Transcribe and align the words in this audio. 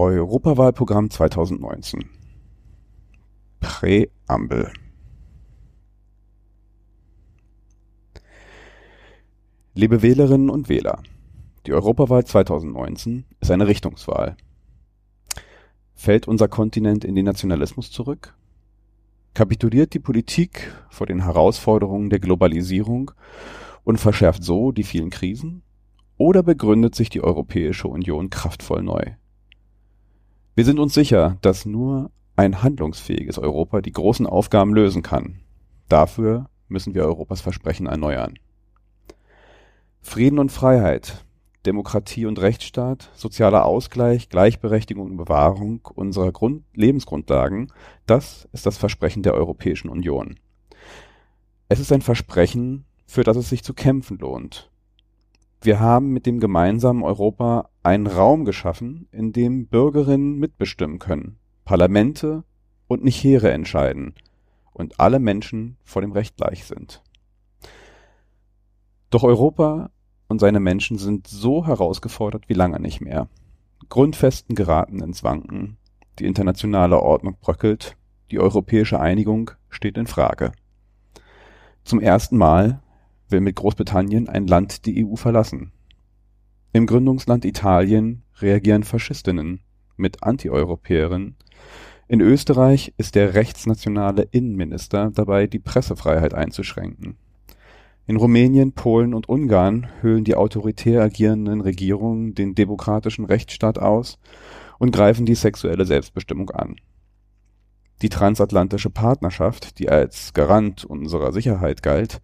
Europawahlprogramm 0.00 1.10
2019 1.10 2.08
Präambel 3.60 4.72
Liebe 9.74 10.00
Wählerinnen 10.00 10.48
und 10.48 10.70
Wähler, 10.70 11.02
die 11.66 11.74
Europawahl 11.74 12.24
2019 12.24 13.26
ist 13.42 13.50
eine 13.50 13.66
Richtungswahl. 13.66 14.38
Fällt 15.92 16.26
unser 16.26 16.48
Kontinent 16.48 17.04
in 17.04 17.14
den 17.14 17.26
Nationalismus 17.26 17.90
zurück? 17.90 18.34
Kapituliert 19.34 19.92
die 19.92 19.98
Politik 19.98 20.72
vor 20.88 21.08
den 21.08 21.24
Herausforderungen 21.24 22.08
der 22.08 22.20
Globalisierung 22.20 23.10
und 23.84 24.00
verschärft 24.00 24.44
so 24.44 24.72
die 24.72 24.84
vielen 24.84 25.10
Krisen? 25.10 25.62
Oder 26.16 26.42
begründet 26.42 26.94
sich 26.94 27.10
die 27.10 27.22
Europäische 27.22 27.88
Union 27.88 28.30
kraftvoll 28.30 28.82
neu? 28.82 29.19
Wir 30.60 30.66
sind 30.66 30.78
uns 30.78 30.92
sicher, 30.92 31.38
dass 31.40 31.64
nur 31.64 32.10
ein 32.36 32.62
handlungsfähiges 32.62 33.38
Europa 33.38 33.80
die 33.80 33.92
großen 33.92 34.26
Aufgaben 34.26 34.74
lösen 34.74 35.00
kann. 35.00 35.40
Dafür 35.88 36.50
müssen 36.68 36.92
wir 36.92 37.06
Europas 37.06 37.40
Versprechen 37.40 37.86
erneuern. 37.86 38.38
Frieden 40.02 40.38
und 40.38 40.52
Freiheit, 40.52 41.24
Demokratie 41.64 42.26
und 42.26 42.38
Rechtsstaat, 42.38 43.08
sozialer 43.14 43.64
Ausgleich, 43.64 44.28
Gleichberechtigung 44.28 45.06
und 45.06 45.16
Bewahrung 45.16 45.80
unserer 45.94 46.30
Grund 46.30 46.64
Lebensgrundlagen, 46.74 47.72
das 48.04 48.46
ist 48.52 48.66
das 48.66 48.76
Versprechen 48.76 49.22
der 49.22 49.32
Europäischen 49.32 49.88
Union. 49.88 50.38
Es 51.70 51.80
ist 51.80 51.90
ein 51.90 52.02
Versprechen, 52.02 52.84
für 53.06 53.24
das 53.24 53.38
es 53.38 53.48
sich 53.48 53.64
zu 53.64 53.72
kämpfen 53.72 54.18
lohnt, 54.18 54.69
wir 55.62 55.80
haben 55.80 56.10
mit 56.10 56.26
dem 56.26 56.40
gemeinsamen 56.40 57.02
Europa 57.02 57.68
einen 57.82 58.06
Raum 58.06 58.44
geschaffen, 58.44 59.08
in 59.12 59.32
dem 59.32 59.66
Bürgerinnen 59.66 60.38
mitbestimmen 60.38 60.98
können, 60.98 61.38
Parlamente 61.64 62.44
und 62.86 63.04
nicht 63.04 63.22
Heere 63.22 63.50
entscheiden 63.50 64.14
und 64.72 64.98
alle 64.98 65.18
Menschen 65.18 65.76
vor 65.84 66.02
dem 66.02 66.12
Recht 66.12 66.36
gleich 66.36 66.64
sind. 66.64 67.02
Doch 69.10 69.22
Europa 69.22 69.90
und 70.28 70.40
seine 70.40 70.60
Menschen 70.60 70.96
sind 70.96 71.26
so 71.26 71.66
herausgefordert 71.66 72.48
wie 72.48 72.54
lange 72.54 72.80
nicht 72.80 73.00
mehr. 73.00 73.28
Grundfesten 73.88 74.54
geraten 74.54 75.02
ins 75.02 75.24
Wanken, 75.24 75.76
die 76.18 76.26
internationale 76.26 77.00
Ordnung 77.00 77.36
bröckelt, 77.40 77.96
die 78.30 78.38
europäische 78.38 79.00
Einigung 79.00 79.50
steht 79.68 79.98
in 79.98 80.06
Frage. 80.06 80.52
Zum 81.84 82.00
ersten 82.00 82.36
Mal 82.36 82.80
will 83.30 83.40
mit 83.40 83.56
Großbritannien 83.56 84.28
ein 84.28 84.46
Land 84.46 84.86
die 84.86 85.04
EU 85.04 85.16
verlassen. 85.16 85.72
Im 86.72 86.86
Gründungsland 86.86 87.44
Italien 87.44 88.22
reagieren 88.40 88.84
Faschistinnen 88.84 89.60
mit 89.96 90.22
Antieuropäerinnen. 90.22 91.36
In 92.08 92.20
Österreich 92.20 92.92
ist 92.96 93.14
der 93.14 93.34
rechtsnationale 93.34 94.22
Innenminister 94.22 95.10
dabei, 95.12 95.46
die 95.46 95.58
Pressefreiheit 95.58 96.34
einzuschränken. 96.34 97.16
In 98.06 98.16
Rumänien, 98.16 98.72
Polen 98.72 99.14
und 99.14 99.28
Ungarn 99.28 99.86
höhlen 100.00 100.24
die 100.24 100.34
autoritär 100.34 101.02
agierenden 101.02 101.60
Regierungen 101.60 102.34
den 102.34 102.56
demokratischen 102.56 103.24
Rechtsstaat 103.24 103.78
aus 103.78 104.18
und 104.80 104.90
greifen 104.90 105.26
die 105.26 105.36
sexuelle 105.36 105.84
Selbstbestimmung 105.84 106.50
an. 106.50 106.76
Die 108.02 108.08
transatlantische 108.08 108.90
Partnerschaft, 108.90 109.78
die 109.78 109.90
als 109.90 110.32
Garant 110.32 110.84
unserer 110.84 111.32
Sicherheit 111.32 111.82
galt, 111.82 112.20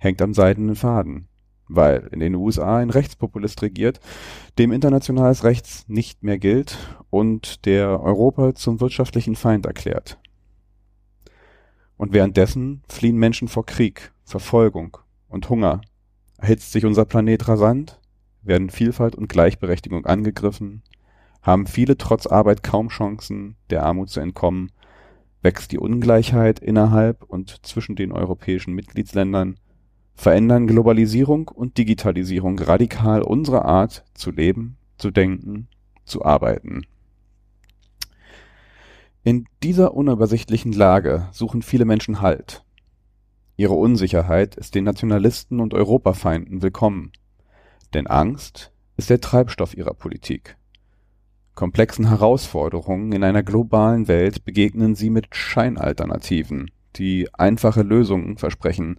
hängt 0.00 0.20
am 0.22 0.34
seidenen 0.34 0.74
Faden, 0.74 1.28
weil 1.68 2.08
in 2.10 2.20
den 2.20 2.34
USA 2.34 2.78
ein 2.78 2.90
Rechtspopulist 2.90 3.62
regiert, 3.62 4.00
dem 4.58 4.72
internationales 4.72 5.44
Rechts 5.44 5.84
nicht 5.88 6.24
mehr 6.24 6.38
gilt 6.38 6.78
und 7.10 7.66
der 7.66 8.00
Europa 8.00 8.54
zum 8.54 8.80
wirtschaftlichen 8.80 9.36
Feind 9.36 9.66
erklärt. 9.66 10.18
Und 11.96 12.14
währenddessen 12.14 12.82
fliehen 12.88 13.18
Menschen 13.18 13.46
vor 13.46 13.66
Krieg, 13.66 14.12
Verfolgung 14.24 14.96
und 15.28 15.50
Hunger, 15.50 15.82
erhitzt 16.38 16.72
sich 16.72 16.86
unser 16.86 17.04
Planet 17.04 17.46
rasant, 17.46 18.00
werden 18.42 18.70
Vielfalt 18.70 19.14
und 19.14 19.28
Gleichberechtigung 19.28 20.06
angegriffen, 20.06 20.82
haben 21.42 21.66
viele 21.66 21.98
trotz 21.98 22.26
Arbeit 22.26 22.62
kaum 22.62 22.88
Chancen, 22.88 23.56
der 23.68 23.82
Armut 23.82 24.08
zu 24.08 24.20
entkommen, 24.20 24.72
wächst 25.42 25.72
die 25.72 25.78
Ungleichheit 25.78 26.58
innerhalb 26.58 27.22
und 27.24 27.66
zwischen 27.66 27.96
den 27.96 28.12
europäischen 28.12 28.74
Mitgliedsländern 28.74 29.56
verändern 30.14 30.66
Globalisierung 30.66 31.48
und 31.48 31.78
Digitalisierung 31.78 32.58
radikal 32.58 33.22
unsere 33.22 33.64
Art 33.64 34.04
zu 34.14 34.30
leben, 34.30 34.76
zu 34.98 35.10
denken, 35.10 35.68
zu 36.04 36.24
arbeiten. 36.24 36.82
In 39.22 39.46
dieser 39.62 39.94
unübersichtlichen 39.94 40.72
Lage 40.72 41.28
suchen 41.32 41.62
viele 41.62 41.84
Menschen 41.84 42.20
Halt. 42.20 42.64
Ihre 43.56 43.74
Unsicherheit 43.74 44.56
ist 44.56 44.74
den 44.74 44.84
Nationalisten 44.84 45.60
und 45.60 45.74
Europafeinden 45.74 46.62
willkommen, 46.62 47.12
denn 47.92 48.06
Angst 48.06 48.72
ist 48.96 49.10
der 49.10 49.20
Treibstoff 49.20 49.76
ihrer 49.76 49.92
Politik. 49.92 50.56
Komplexen 51.54 52.08
Herausforderungen 52.08 53.12
in 53.12 53.22
einer 53.22 53.42
globalen 53.42 54.08
Welt 54.08 54.46
begegnen 54.46 54.94
sie 54.94 55.10
mit 55.10 55.34
Scheinalternativen, 55.36 56.70
die 56.96 57.28
einfache 57.34 57.82
Lösungen 57.82 58.38
versprechen, 58.38 58.96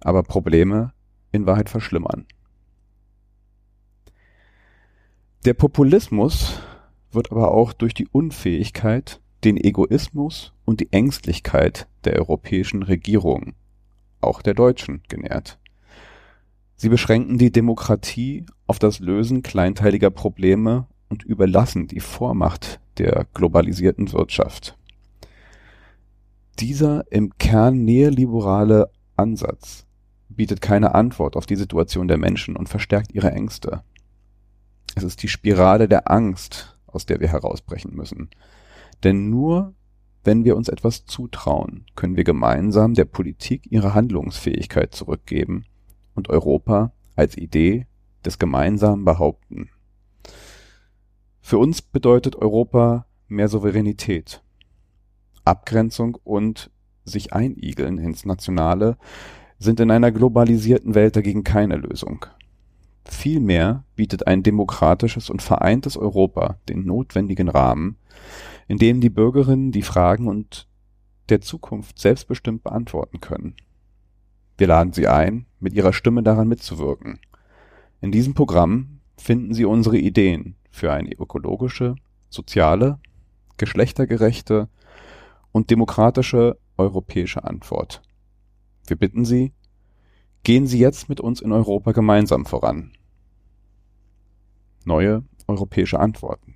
aber 0.00 0.22
Probleme 0.22 0.92
in 1.32 1.46
Wahrheit 1.46 1.68
verschlimmern. 1.68 2.26
Der 5.44 5.54
Populismus 5.54 6.60
wird 7.12 7.30
aber 7.30 7.52
auch 7.52 7.72
durch 7.72 7.94
die 7.94 8.08
Unfähigkeit, 8.08 9.20
den 9.44 9.56
Egoismus 9.56 10.52
und 10.64 10.80
die 10.80 10.92
Ängstlichkeit 10.92 11.88
der 12.04 12.16
europäischen 12.16 12.82
Regierungen, 12.82 13.54
auch 14.20 14.42
der 14.42 14.54
deutschen, 14.54 15.02
genährt. 15.08 15.58
Sie 16.76 16.88
beschränken 16.88 17.38
die 17.38 17.50
Demokratie 17.50 18.46
auf 18.66 18.78
das 18.78 19.00
Lösen 19.00 19.42
kleinteiliger 19.42 20.10
Probleme 20.10 20.86
und 21.08 21.24
überlassen 21.24 21.86
die 21.86 22.00
Vormacht 22.00 22.80
der 22.98 23.26
globalisierten 23.34 24.12
Wirtschaft. 24.12 24.76
Dieser 26.58 27.10
im 27.10 27.36
Kern 27.38 27.84
neoliberale 27.84 28.90
Ansatz 29.16 29.87
bietet 30.38 30.62
keine 30.62 30.94
Antwort 30.94 31.36
auf 31.36 31.46
die 31.46 31.56
Situation 31.56 32.06
der 32.06 32.16
Menschen 32.16 32.56
und 32.56 32.68
verstärkt 32.68 33.12
ihre 33.12 33.32
Ängste. 33.32 33.82
Es 34.94 35.02
ist 35.02 35.22
die 35.22 35.28
Spirale 35.28 35.88
der 35.88 36.10
Angst, 36.10 36.78
aus 36.86 37.06
der 37.06 37.18
wir 37.18 37.28
herausbrechen 37.28 37.94
müssen. 37.94 38.30
Denn 39.02 39.28
nur 39.28 39.74
wenn 40.22 40.44
wir 40.44 40.56
uns 40.56 40.68
etwas 40.68 41.06
zutrauen, 41.06 41.86
können 41.96 42.16
wir 42.16 42.22
gemeinsam 42.22 42.94
der 42.94 43.04
Politik 43.04 43.70
ihre 43.70 43.94
Handlungsfähigkeit 43.94 44.94
zurückgeben 44.94 45.64
und 46.14 46.28
Europa 46.28 46.92
als 47.16 47.36
Idee 47.36 47.86
des 48.24 48.38
Gemeinsamen 48.38 49.04
behaupten. 49.04 49.70
Für 51.40 51.58
uns 51.58 51.82
bedeutet 51.82 52.36
Europa 52.36 53.06
mehr 53.26 53.48
Souveränität, 53.48 54.42
Abgrenzung 55.44 56.16
und 56.22 56.70
sich 57.04 57.32
einigeln 57.32 57.98
ins 57.98 58.24
Nationale 58.24 58.98
sind 59.58 59.80
in 59.80 59.90
einer 59.90 60.12
globalisierten 60.12 60.94
Welt 60.94 61.16
dagegen 61.16 61.44
keine 61.44 61.76
Lösung. 61.76 62.26
Vielmehr 63.04 63.84
bietet 63.96 64.26
ein 64.26 64.42
demokratisches 64.42 65.30
und 65.30 65.42
vereintes 65.42 65.96
Europa 65.96 66.58
den 66.68 66.84
notwendigen 66.84 67.48
Rahmen, 67.48 67.96
in 68.68 68.78
dem 68.78 69.00
die 69.00 69.10
Bürgerinnen 69.10 69.72
die 69.72 69.82
Fragen 69.82 70.28
und 70.28 70.68
der 71.28 71.40
Zukunft 71.40 71.98
selbstbestimmt 71.98 72.62
beantworten 72.62 73.20
können. 73.20 73.56
Wir 74.56 74.66
laden 74.66 74.92
Sie 74.92 75.08
ein, 75.08 75.46
mit 75.60 75.72
Ihrer 75.74 75.92
Stimme 75.92 76.22
daran 76.22 76.48
mitzuwirken. 76.48 77.20
In 78.00 78.12
diesem 78.12 78.34
Programm 78.34 79.00
finden 79.16 79.54
Sie 79.54 79.64
unsere 79.64 79.98
Ideen 79.98 80.56
für 80.70 80.92
eine 80.92 81.12
ökologische, 81.12 81.96
soziale, 82.28 82.98
geschlechtergerechte 83.56 84.68
und 85.52 85.70
demokratische 85.70 86.58
europäische 86.76 87.44
Antwort. 87.44 88.02
Wir 88.88 88.96
bitten 88.96 89.24
Sie, 89.24 89.52
gehen 90.44 90.66
Sie 90.66 90.78
jetzt 90.78 91.08
mit 91.08 91.20
uns 91.20 91.40
in 91.40 91.52
Europa 91.52 91.92
gemeinsam 91.92 92.46
voran. 92.46 92.92
Neue 94.84 95.24
europäische 95.46 96.00
Antworten. 96.00 96.54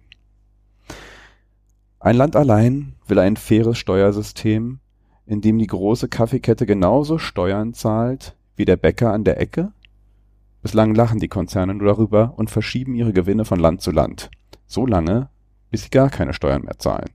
Ein 2.00 2.16
Land 2.16 2.36
allein 2.36 2.94
will 3.06 3.18
ein 3.18 3.36
faires 3.36 3.78
Steuersystem, 3.78 4.80
in 5.26 5.40
dem 5.40 5.58
die 5.58 5.66
große 5.66 6.08
Kaffeekette 6.08 6.66
genauso 6.66 7.18
Steuern 7.18 7.74
zahlt 7.74 8.36
wie 8.56 8.64
der 8.64 8.76
Bäcker 8.76 9.12
an 9.12 9.24
der 9.24 9.40
Ecke? 9.40 9.72
Bislang 10.62 10.94
lachen 10.94 11.20
die 11.20 11.28
Konzerne 11.28 11.74
nur 11.74 11.88
darüber 11.88 12.34
und 12.36 12.50
verschieben 12.50 12.94
ihre 12.94 13.12
Gewinne 13.12 13.44
von 13.44 13.58
Land 13.58 13.82
zu 13.82 13.90
Land, 13.90 14.30
so 14.66 14.86
lange, 14.86 15.28
bis 15.70 15.84
sie 15.84 15.90
gar 15.90 16.10
keine 16.10 16.34
Steuern 16.34 16.62
mehr 16.62 16.78
zahlen. 16.78 17.10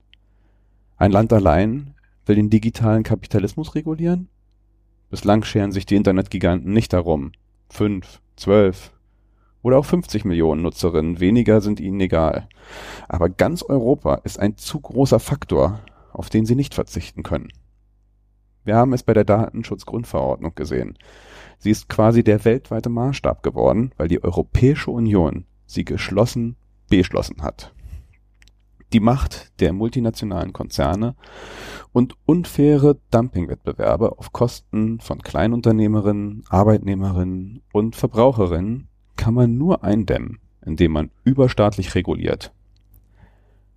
Ein 0.97 1.11
Land 1.11 1.31
allein 1.31 1.93
will 2.25 2.35
den 2.35 2.49
digitalen 2.49 3.03
Kapitalismus 3.03 3.75
regulieren? 3.75 4.29
Bislang 5.09 5.43
scheren 5.43 5.71
sich 5.71 5.85
die 5.85 5.95
Internetgiganten 5.95 6.73
nicht 6.73 6.91
darum, 6.91 7.31
fünf, 7.69 8.21
zwölf 8.35 8.91
Oder 9.61 9.79
auch 9.79 9.85
50 9.85 10.25
Millionen 10.25 10.61
Nutzerinnen, 10.61 11.19
weniger 11.19 11.61
sind 11.61 11.79
ihnen 11.79 11.99
egal. 11.99 12.47
Aber 13.07 13.29
ganz 13.29 13.63
Europa 13.63 14.15
ist 14.23 14.39
ein 14.39 14.57
zu 14.57 14.79
großer 14.79 15.19
Faktor, 15.19 15.79
auf 16.11 16.29
den 16.29 16.45
sie 16.45 16.55
nicht 16.55 16.73
verzichten 16.73 17.23
können. 17.23 17.49
Wir 18.63 18.75
haben 18.75 18.93
es 18.93 19.03
bei 19.03 19.13
der 19.13 19.23
Datenschutzgrundverordnung 19.23 20.53
gesehen. 20.55 20.97
Sie 21.57 21.71
ist 21.71 21.87
quasi 21.87 22.23
der 22.23 22.43
weltweite 22.43 22.89
Maßstab 22.89 23.43
geworden, 23.43 23.91
weil 23.97 24.09
die 24.09 24.23
Europäische 24.23 24.91
Union 24.91 25.45
sie 25.65 25.85
geschlossen 25.85 26.57
beschlossen 26.89 27.41
hat. 27.41 27.73
Die 28.93 28.99
Macht 29.01 29.59
der 29.59 29.73
multinationalen 29.73 30.53
Konzerne 30.53 31.15
und 31.91 32.15
unfaire 32.25 32.97
Dumpingwettbewerbe 33.11 34.17
auf 34.17 34.31
Kosten 34.31 34.99
von 35.01 35.21
Kleinunternehmerinnen, 35.21 36.43
Arbeitnehmerinnen 36.47 37.63
und 37.73 37.95
Verbraucherinnen 37.97 38.87
kann 39.17 39.33
man 39.33 39.57
nur 39.57 39.83
eindämmen, 39.83 40.39
indem 40.65 40.93
man 40.93 41.11
überstaatlich 41.25 41.95
reguliert. 41.95 42.53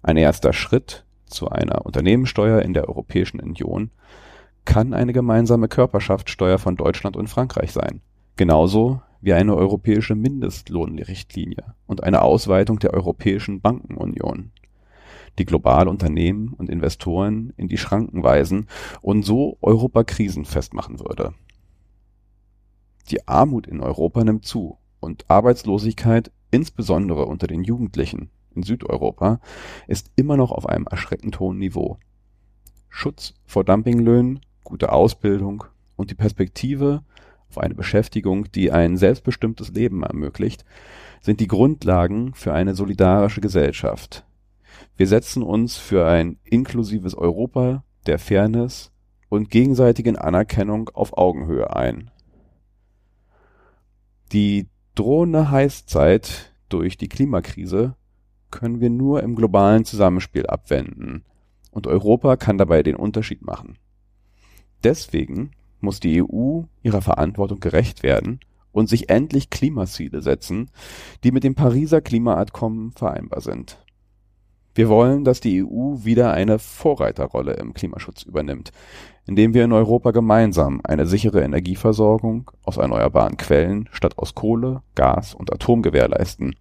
Ein 0.03 0.17
erster 0.17 0.53
Schritt 0.53 1.05
zu 1.27 1.49
einer 1.49 1.85
Unternehmenssteuer 1.85 2.63
in 2.63 2.73
der 2.73 2.89
Europäischen 2.89 3.41
Union 3.41 3.91
kann 4.65 4.95
eine 4.95 5.13
gemeinsame 5.13 5.69
Körperschaftssteuer 5.69 6.59
von 6.59 6.77
Deutschland 6.77 7.17
und 7.17 7.29
Frankreich 7.29 7.73
sein, 7.73 8.01
genauso 8.37 9.03
wie 9.21 9.33
eine 9.33 9.55
europäische 9.55 10.15
Mindestlohnrichtlinie 10.15 11.75
und 11.87 12.05
eine 12.05 12.23
Ausweitung 12.23 12.79
der 12.79 12.95
Europäischen 12.95 13.61
Bankenunion, 13.61 14.53
die 15.39 15.45
global 15.45 15.89
Unternehmen 15.89 16.55
und 16.55 16.69
Investoren 16.69 17.53
in 17.57 17.69
die 17.69 17.79
Schranken 17.79 18.23
weisen 18.23 18.67
und 19.01 19.25
so 19.25 19.59
Europa 19.61 20.05
krisenfest 20.05 20.75
machen 20.75 21.01
würde. 21.01 21.35
Die 23.11 23.27
Armut 23.27 23.67
in 23.67 23.81
Europa 23.81 24.23
nimmt 24.25 24.45
zu 24.45 24.79
und 25.01 25.25
Arbeitslosigkeit, 25.29 26.31
insbesondere 26.51 27.27
unter 27.27 27.47
den 27.47 27.65
Jugendlichen 27.65 28.31
in 28.55 28.63
Südeuropa, 28.63 29.41
ist 29.87 30.11
immer 30.17 30.37
noch 30.37 30.53
auf 30.53 30.67
einem 30.67 30.87
erschreckend 30.87 31.41
hohen 31.41 31.59
Niveau. 31.59 31.99
Schutz 32.89 33.35
vor 33.47 33.65
Dumpinglöhnen, 33.65 34.41
gute 34.65 34.93
Ausbildung 34.93 35.65
und 35.97 36.11
die 36.11 36.15
Perspektive 36.15 37.03
auf 37.49 37.59
eine 37.59 37.75
Beschäftigung, 37.75 38.51
die 38.53 38.71
ein 38.71 38.97
selbstbestimmtes 38.97 39.71
Leben 39.71 40.03
ermöglicht, 40.03 40.65
sind 41.21 41.41
die 41.41 41.49
Grundlagen 41.49 42.33
für 42.35 42.53
eine 42.53 42.75
solidarische 42.75 43.41
Gesellschaft. 43.41 44.25
Wir 45.01 45.07
setzen 45.07 45.43
uns 45.43 45.79
für 45.79 46.07
ein 46.07 46.37
inklusives 46.45 47.15
Europa 47.15 47.85
der 48.07 48.19
Fairness 48.19 48.93
und 49.31 49.49
gegenseitigen 49.49 50.17
Anerkennung 50.17 50.91
auf 50.91 51.17
Augenhöhe 51.17 51.75
ein. 51.75 52.11
Die 54.33 54.69
drohende 54.95 55.51
Heißzeit 55.51 56.53
durch 56.69 56.99
die 56.99 57.09
Klimakrise 57.09 57.97
können 58.51 58.81
wir 58.81 58.91
nur 58.91 59.23
im 59.23 59.37
globalen 59.37 59.87
Zusammenspiel 59.87 60.47
abwenden, 60.47 61.25
und 61.71 61.87
Europa 61.87 62.37
kann 62.37 62.59
dabei 62.59 62.83
den 62.83 62.97
Unterschied 62.97 63.41
machen. 63.41 63.79
Deswegen 64.85 65.53
muss 65.81 66.01
die 66.01 66.23
EU 66.23 66.65
ihrer 66.83 67.01
Verantwortung 67.01 67.61
gerecht 67.61 68.03
werden 68.03 68.41
und 68.71 68.91
sich 68.91 69.09
endlich 69.09 69.49
Klimaziele 69.49 70.21
setzen, 70.21 70.71
die 71.25 71.33
mit 71.33 71.43
dem 71.43 71.55
Pariser 71.55 72.03
Klimaabkommen 72.03 72.93
vereinbar 72.93 73.41
sind. 73.41 73.79
Wir 74.75 74.89
wollen, 74.89 75.25
dass 75.25 75.41
die 75.41 75.65
EU 75.65 76.05
wieder 76.05 76.33
eine 76.33 76.59
Vorreiterrolle 76.59 77.55
im 77.55 77.75
Klimaschutz 77.75 78.23
übernimmt, 78.23 78.71
indem 79.27 79.53
wir 79.53 79.65
in 79.65 79.73
Europa 79.73 80.13
gemeinsam 80.13 80.81
eine 80.85 81.07
sichere 81.07 81.43
Energieversorgung 81.43 82.51
aus 82.65 82.77
erneuerbaren 82.77 83.37
Quellen 83.37 83.89
statt 83.93 84.17
aus 84.17 84.35
Kohle, 84.35 84.83
Gas 84.95 85.35
und 85.35 85.53
Atom 85.53 85.83
gewährleisten. 85.83 86.55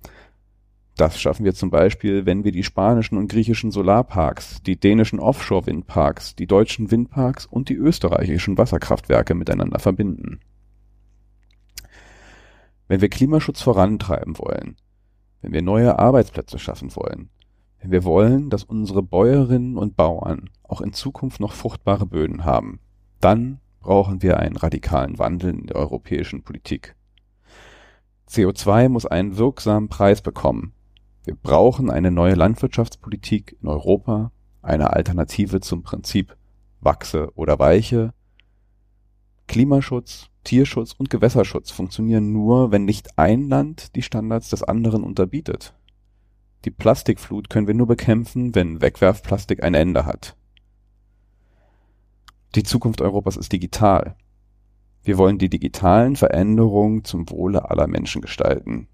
Das 0.98 1.20
schaffen 1.20 1.46
wir 1.46 1.54
zum 1.54 1.70
Beispiel, 1.70 2.26
wenn 2.26 2.44
wir 2.44 2.52
die 2.52 2.64
spanischen 2.64 3.18
und 3.18 3.32
griechischen 3.32 3.72
Solarparks, 3.72 4.62
die 4.64 4.78
dänischen 4.78 5.20
Offshore-Windparks, 5.20 6.36
die 6.36 6.48
deutschen 6.48 6.92
Windparks 6.92 7.46
und 7.46 7.70
die 7.70 7.76
österreichischen 7.76 8.58
Wasserkraftwerke 8.58 9.34
miteinander 9.34 9.80
verbinden. 9.80 10.42
Wenn 12.90 13.02
wir 13.02 13.08
Klimaschutz 13.08 13.62
vorantreiben 13.62 14.38
wollen, 14.40 14.76
wenn 15.42 15.54
wir 15.54 15.62
neue 15.62 15.98
Arbeitsplätze 16.00 16.60
schaffen 16.60 16.94
wollen, 16.96 17.30
wir 17.82 18.04
wollen, 18.04 18.50
dass 18.50 18.64
unsere 18.64 19.02
Bäuerinnen 19.02 19.78
und 19.78 19.96
Bauern 19.96 20.50
auch 20.64 20.82
in 20.82 20.94
Zukunft 20.94 21.40
noch 21.40 21.54
fruchtbare 21.54 22.06
Böden 22.06 22.44
haben, 22.44 22.80
dann 23.22 23.60
brauchen 23.80 24.22
wir 24.22 24.40
einen 24.40 24.58
radikalen 24.58 25.18
Wandel 25.18 25.54
in 25.54 25.68
der 25.68 25.78
europäischen 25.78 26.44
Politik. 26.44 26.96
CO2 28.30 28.90
muss 28.90 29.06
einen 29.06 29.38
wirksamen 29.38 29.90
Preis 29.90 30.22
bekommen. 30.22 30.74
Wir 31.24 31.36
brauchen 31.36 31.90
eine 31.90 32.12
neue 32.12 32.36
Landwirtschaftspolitik 32.36 33.58
in 33.62 33.68
Europa, 33.68 34.32
eine 34.62 34.94
Alternative 34.94 35.62
zum 35.62 35.84
Prinzip 35.84 36.36
wachse 36.82 37.32
oder 37.36 37.60
weiche. 37.60 38.14
Klimaschutz, 39.48 40.30
Tierschutz 40.44 40.94
und 40.94 41.10
Gewässerschutz 41.10 41.72
funktionieren 41.72 42.32
nur, 42.32 42.72
wenn 42.72 42.86
nicht 42.86 43.18
ein 43.18 43.50
Land 43.50 43.96
die 43.96 44.02
Standards 44.02 44.50
des 44.50 44.64
anderen 44.64 45.04
unterbietet. 45.04 45.74
Die 46.66 46.72
Plastikflut 46.72 47.50
können 47.50 47.68
wir 47.68 47.74
nur 47.74 47.88
bekämpfen, 47.88 48.54
wenn 48.54 48.82
Wegwerfplastik 48.82 49.64
ein 49.64 49.74
Ende 49.74 50.06
hat. 50.06 50.36
Die 52.56 52.64
Zukunft 52.64 53.02
Europas 53.02 53.38
ist 53.38 53.54
digital. 53.54 54.16
Wir 55.04 55.18
wollen 55.18 55.38
die 55.38 55.50
digitalen 55.50 56.16
Veränderungen 56.16 57.06
zum 57.06 57.30
Wohle 57.30 57.70
aller 57.70 57.88
Menschen 57.88 58.22
gestalten. 58.22 58.88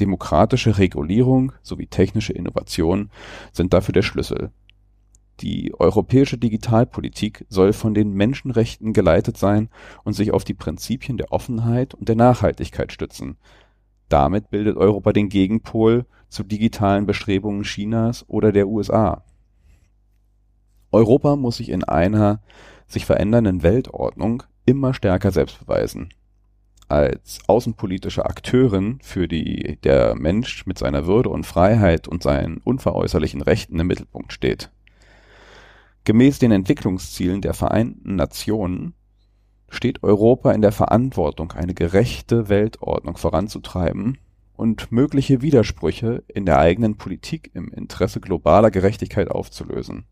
Demokratische 0.00 0.78
Regulierung 0.78 1.52
sowie 1.62 1.86
technische 1.86 2.32
Innovation 2.32 3.10
sind 3.52 3.72
dafür 3.72 3.92
der 3.92 4.02
Schlüssel. 4.02 4.50
Die 5.40 5.74
europäische 5.78 6.38
Digitalpolitik 6.38 7.44
soll 7.48 7.72
von 7.72 7.94
den 7.94 8.12
Menschenrechten 8.14 8.92
geleitet 8.92 9.36
sein 9.36 9.68
und 10.02 10.14
sich 10.14 10.32
auf 10.32 10.44
die 10.44 10.54
Prinzipien 10.54 11.18
der 11.18 11.30
Offenheit 11.30 11.94
und 11.94 12.08
der 12.08 12.16
Nachhaltigkeit 12.16 12.90
stützen. 12.90 13.36
Damit 14.08 14.50
bildet 14.50 14.76
Europa 14.76 15.12
den 15.12 15.28
Gegenpol 15.28 16.06
zu 16.36 16.44
digitalen 16.44 17.06
Bestrebungen 17.06 17.62
Chinas 17.62 18.24
oder 18.28 18.52
der 18.52 18.68
USA. 18.68 19.24
Europa 20.92 21.34
muss 21.34 21.56
sich 21.56 21.70
in 21.70 21.82
einer 21.82 22.42
sich 22.86 23.06
verändernden 23.06 23.62
Weltordnung 23.62 24.42
immer 24.66 24.92
stärker 24.92 25.30
selbst 25.30 25.60
beweisen. 25.60 26.10
Als 26.88 27.40
außenpolitische 27.46 28.26
Akteurin, 28.26 28.98
für 29.02 29.26
die 29.26 29.78
der 29.82 30.14
Mensch 30.14 30.66
mit 30.66 30.78
seiner 30.78 31.06
Würde 31.06 31.30
und 31.30 31.46
Freiheit 31.46 32.06
und 32.06 32.22
seinen 32.22 32.58
unveräußerlichen 32.58 33.40
Rechten 33.40 33.80
im 33.80 33.86
Mittelpunkt 33.86 34.32
steht. 34.32 34.70
Gemäß 36.04 36.38
den 36.38 36.52
Entwicklungszielen 36.52 37.40
der 37.40 37.54
Vereinten 37.54 38.14
Nationen 38.14 38.94
steht 39.70 40.02
Europa 40.02 40.52
in 40.52 40.60
der 40.60 40.70
Verantwortung, 40.70 41.52
eine 41.52 41.74
gerechte 41.74 42.50
Weltordnung 42.50 43.16
voranzutreiben 43.16 44.18
und 44.56 44.90
mögliche 44.90 45.42
Widersprüche 45.42 46.24
in 46.28 46.46
der 46.46 46.58
eigenen 46.58 46.96
Politik 46.96 47.50
im 47.54 47.68
Interesse 47.72 48.20
globaler 48.20 48.70
Gerechtigkeit 48.70 49.30
aufzulösen. 49.30 50.04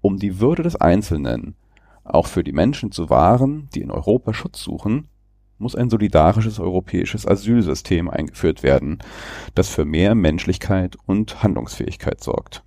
Um 0.00 0.18
die 0.18 0.40
Würde 0.40 0.62
des 0.62 0.76
Einzelnen 0.76 1.56
auch 2.04 2.26
für 2.26 2.44
die 2.44 2.52
Menschen 2.52 2.92
zu 2.92 3.10
wahren, 3.10 3.68
die 3.74 3.80
in 3.80 3.90
Europa 3.90 4.34
Schutz 4.34 4.60
suchen, 4.60 5.08
muss 5.58 5.76
ein 5.76 5.88
solidarisches 5.88 6.58
europäisches 6.58 7.26
Asylsystem 7.26 8.10
eingeführt 8.10 8.62
werden, 8.62 8.98
das 9.54 9.68
für 9.68 9.84
mehr 9.84 10.14
Menschlichkeit 10.14 10.96
und 11.06 11.42
Handlungsfähigkeit 11.42 12.22
sorgt. 12.22 12.64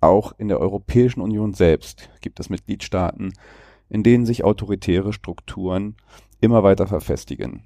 Auch 0.00 0.34
in 0.36 0.48
der 0.48 0.60
Europäischen 0.60 1.22
Union 1.22 1.54
selbst 1.54 2.10
gibt 2.20 2.38
es 2.40 2.50
Mitgliedstaaten, 2.50 3.32
in 3.88 4.02
denen 4.02 4.26
sich 4.26 4.44
autoritäre 4.44 5.14
Strukturen 5.14 5.96
immer 6.40 6.62
weiter 6.62 6.86
verfestigen 6.86 7.62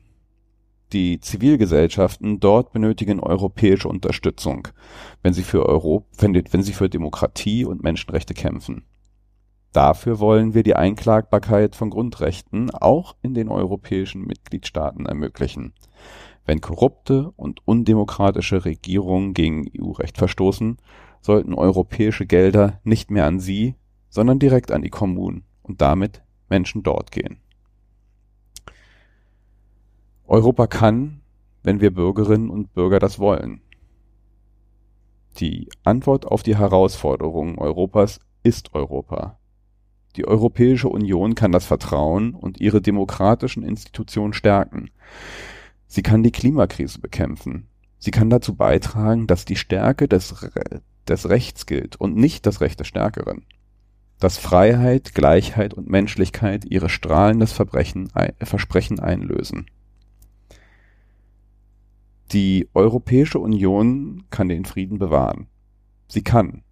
die 0.93 1.21
Zivilgesellschaften 1.21 2.41
dort 2.41 2.73
benötigen 2.73 3.21
europäische 3.21 3.89
Unterstützung, 3.89 4.69
wenn 5.23 5.33
sie 5.33 5.43
für 5.43 5.67
Euro 5.67 6.07
wenn, 6.19 6.63
sie 6.63 6.73
für 6.73 6.89
Demokratie 6.89 7.65
und 7.65 7.83
Menschenrechte 7.83 8.35
kämpfen. 8.35 8.85
Dafür 9.73 10.19
wollen 10.19 10.55
wir 10.55 10.63
die 10.63 10.77
Einklagbarkeit 10.77 11.77
von 11.77 11.91
Grundrechten 11.91 12.71
auch 12.71 13.17
in 13.23 13.35
den 13.35 13.49
europäischen 13.49 14.27
Mitgliedstaaten 14.27 15.07
ermöglichen. 15.07 15.75
Wenn 16.47 16.63
korrupte 16.63 17.31
und 17.37 17.61
undemokratische 17.67 18.65
Regierungen 18.65 19.35
gegen 19.35 19.67
EU-Recht 19.79 20.17
verstoßen, 20.17 20.79
sollten 21.21 21.53
europäische 21.53 22.25
Gelder 22.25 22.81
nicht 22.85 23.11
mehr 23.11 23.27
an 23.27 23.41
sie, 23.41 23.75
sondern 24.09 24.39
direkt 24.39 24.73
an 24.73 24.81
die 24.81 24.89
Kommunen 24.89 25.45
und 25.63 25.83
damit 25.83 26.23
Menschen 26.49 26.83
dort 26.83 27.13
gehen. 27.13 27.39
Europa 30.29 30.67
kann, 30.67 31.23
wenn 31.63 31.81
wir 31.81 31.93
Bürgerinnen 31.93 32.51
und 32.51 32.75
Bürger 32.75 32.99
das 32.99 33.19
wollen. 33.19 33.63
Die 35.41 35.69
Antwort 35.85 36.27
auf 36.27 36.43
die 36.43 36.57
Herausforderungen 36.57 37.59
Europas 37.59 38.21
ist 38.43 38.75
Europa. 38.75 39.39
Die 40.17 40.27
Europäische 40.27 40.89
Union 40.89 41.35
kann 41.35 41.53
das 41.53 41.65
Vertrauen 41.65 42.35
und 42.35 42.61
ihre 42.61 42.83
demokratischen 42.83 43.63
Institutionen 43.63 44.35
stärken. 44.35 44.91
Sie 45.87 46.03
kann 46.03 46.23
die 46.23 46.33
Klimakrise 46.33 47.01
bekämpfen. 47.01 47.69
Sie 47.99 48.11
kann 48.11 48.29
dazu 48.29 48.55
beitragen, 48.55 49.27
dass 49.27 49.47
die 49.47 49.57
Stärke 49.57 50.09
des, 50.09 50.43
Re 50.43 50.83
des 51.09 51.29
Rechts 51.31 51.65
gilt 51.65 51.97
und 51.97 52.17
nicht 52.17 52.45
das 52.45 52.61
Recht 52.61 52.81
des 52.81 52.87
Stärkeren. 52.87 53.47
Dass 54.21 54.37
Freiheit, 54.37 55.15
Gleichheit 55.15 55.73
und 55.73 55.89
Menschlichkeit 55.89 56.67
ihre 56.67 56.91
strahlendes 56.91 57.53
Verbrechen, 57.53 58.11
Versprechen 58.43 59.01
einlösen. 59.01 59.67
Die 62.33 62.69
Europäische 62.75 63.39
Union 63.39 64.25
kann 64.29 64.51
den 64.51 64.67
Frieden 64.67 64.99
bewahren. 64.99 65.47
Sie 66.09 66.23
kann, 66.23 66.63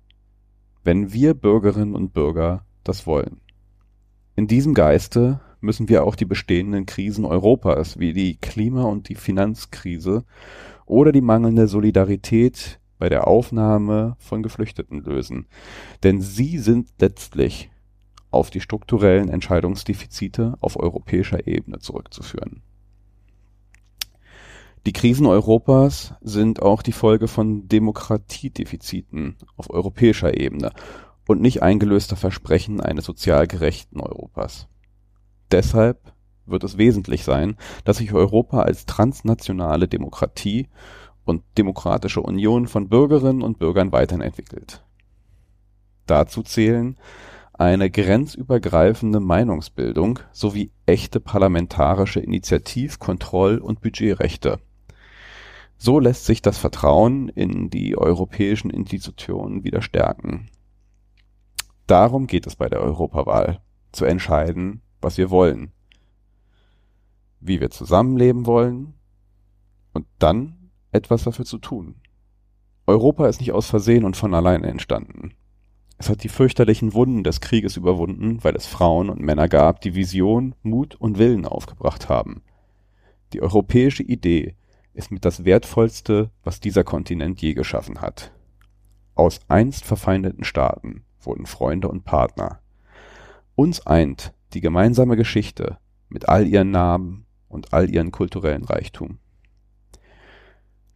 wenn 0.84 1.14
wir 1.14 1.32
Bürgerinnen 1.32 1.94
und 1.94 2.12
Bürger 2.12 2.66
das 2.84 3.06
wollen. 3.06 3.40
In 4.34 4.48
diesem 4.48 4.74
Geiste 4.74 5.40
müssen 5.62 5.88
wir 5.88 6.04
auch 6.04 6.14
die 6.14 6.26
bestehenden 6.26 6.84
Krisen 6.84 7.24
Europas 7.24 7.98
wie 7.98 8.12
die 8.12 8.36
Klima- 8.36 8.84
und 8.84 9.08
die 9.08 9.14
Finanzkrise 9.14 10.26
oder 10.84 11.10
die 11.10 11.22
mangelnde 11.22 11.68
Solidarität 11.68 12.78
bei 12.98 13.08
der 13.08 13.26
Aufnahme 13.26 14.16
von 14.18 14.42
Geflüchteten 14.42 15.02
lösen. 15.02 15.46
Denn 16.02 16.20
sie 16.20 16.58
sind 16.58 16.90
letztlich 17.00 17.70
auf 18.30 18.50
die 18.50 18.60
strukturellen 18.60 19.30
Entscheidungsdefizite 19.30 20.58
auf 20.60 20.78
europäischer 20.78 21.46
Ebene 21.46 21.78
zurückzuführen. 21.78 22.62
Die 24.86 24.92
Krisen 24.92 25.26
Europas 25.26 26.14
sind 26.20 26.62
auch 26.62 26.80
die 26.80 26.92
Folge 26.92 27.26
von 27.26 27.66
Demokratiedefiziten 27.66 29.36
auf 29.56 29.68
europäischer 29.68 30.38
Ebene 30.38 30.70
und 31.26 31.40
nicht 31.40 31.60
eingelöster 31.60 32.14
Versprechen 32.14 32.80
eines 32.80 33.04
sozial 33.04 33.48
gerechten 33.48 33.98
Europas. 33.98 34.68
Deshalb 35.50 36.12
wird 36.46 36.62
es 36.62 36.78
wesentlich 36.78 37.24
sein, 37.24 37.56
dass 37.82 37.96
sich 37.96 38.12
Europa 38.12 38.62
als 38.62 38.86
transnationale 38.86 39.88
Demokratie 39.88 40.68
und 41.24 41.42
demokratische 41.58 42.22
Union 42.22 42.68
von 42.68 42.88
Bürgerinnen 42.88 43.42
und 43.42 43.58
Bürgern 43.58 43.90
weiterentwickelt. 43.90 44.84
Dazu 46.06 46.44
zählen 46.44 46.96
eine 47.54 47.90
grenzübergreifende 47.90 49.18
Meinungsbildung 49.18 50.20
sowie 50.30 50.70
echte 50.84 51.18
parlamentarische 51.18 52.20
Initiativ-, 52.20 53.00
Kontroll- 53.00 53.58
und 53.58 53.80
Budgetrechte. 53.80 54.60
So 55.78 56.00
lässt 56.00 56.24
sich 56.24 56.42
das 56.42 56.58
Vertrauen 56.58 57.28
in 57.28 57.70
die 57.70 57.96
europäischen 57.96 58.70
Institutionen 58.70 59.64
wieder 59.64 59.82
stärken. 59.82 60.48
Darum 61.86 62.26
geht 62.26 62.46
es 62.46 62.56
bei 62.56 62.68
der 62.68 62.80
Europawahl, 62.80 63.60
zu 63.92 64.04
entscheiden, 64.04 64.82
was 65.00 65.18
wir 65.18 65.30
wollen, 65.30 65.72
wie 67.40 67.60
wir 67.60 67.70
zusammenleben 67.70 68.46
wollen 68.46 68.94
und 69.92 70.06
dann 70.18 70.70
etwas 70.92 71.24
dafür 71.24 71.44
zu 71.44 71.58
tun. 71.58 71.96
Europa 72.86 73.26
ist 73.28 73.40
nicht 73.40 73.52
aus 73.52 73.68
Versehen 73.68 74.04
und 74.04 74.16
von 74.16 74.34
alleine 74.34 74.68
entstanden. 74.68 75.34
Es 75.98 76.10
hat 76.10 76.22
die 76.24 76.28
fürchterlichen 76.28 76.92
Wunden 76.92 77.24
des 77.24 77.40
Krieges 77.40 77.76
überwunden, 77.76 78.44
weil 78.44 78.54
es 78.54 78.66
Frauen 78.66 79.08
und 79.08 79.20
Männer 79.20 79.48
gab, 79.48 79.80
die 79.80 79.94
Vision, 79.94 80.54
Mut 80.62 80.94
und 80.94 81.18
Willen 81.18 81.46
aufgebracht 81.46 82.08
haben. 82.08 82.42
Die 83.32 83.40
europäische 83.40 84.02
Idee 84.02 84.56
ist 84.96 85.12
mit 85.12 85.24
das 85.24 85.44
Wertvollste, 85.44 86.30
was 86.42 86.60
dieser 86.60 86.82
Kontinent 86.82 87.40
je 87.42 87.54
geschaffen 87.54 88.00
hat. 88.00 88.32
Aus 89.14 89.40
einst 89.48 89.84
verfeindeten 89.84 90.44
Staaten 90.44 91.04
wurden 91.20 91.46
Freunde 91.46 91.88
und 91.88 92.04
Partner. 92.04 92.60
Uns 93.54 93.86
eint 93.86 94.34
die 94.54 94.60
gemeinsame 94.60 95.16
Geschichte 95.16 95.78
mit 96.08 96.28
all 96.28 96.46
ihren 96.46 96.70
Namen 96.70 97.26
und 97.48 97.72
all 97.72 97.90
ihren 97.90 98.10
kulturellen 98.10 98.64
Reichtum. 98.64 99.18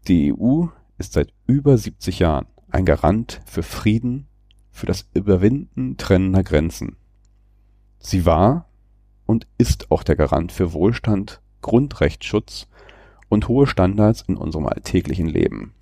Die 0.08 0.32
EU 0.32 0.66
ist 0.98 1.12
seit 1.12 1.32
über 1.46 1.76
70 1.76 2.20
Jahren 2.20 2.46
ein 2.70 2.86
Garant 2.86 3.40
für 3.44 3.62
Frieden, 3.62 4.28
für 4.70 4.86
das 4.86 5.08
Überwinden 5.12 5.96
trennender 5.96 6.42
Grenzen. 6.42 6.96
Sie 7.98 8.24
war 8.24 8.68
und 9.26 9.46
ist 9.58 9.90
auch 9.90 10.02
der 10.02 10.16
Garant 10.16 10.52
für 10.52 10.72
Wohlstand, 10.72 11.42
Grundrechtsschutz 11.60 12.66
und 13.30 13.48
hohe 13.48 13.66
Standards 13.66 14.20
in 14.20 14.36
unserem 14.36 14.66
alltäglichen 14.66 15.26
Leben. 15.28 15.72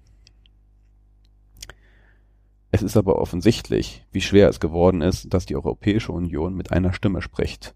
Es 2.71 2.83
ist 2.83 2.97
aber 2.97 3.19
offensichtlich, 3.19 4.05
wie 4.13 4.21
schwer 4.21 4.49
es 4.49 4.61
geworden 4.61 5.01
ist, 5.01 5.33
dass 5.33 5.47
die 5.47 5.57
Europäische 5.57 6.13
Union 6.13 6.55
mit 6.55 6.71
einer 6.71 6.93
Stimme 6.93 7.23
spricht, 7.23 7.75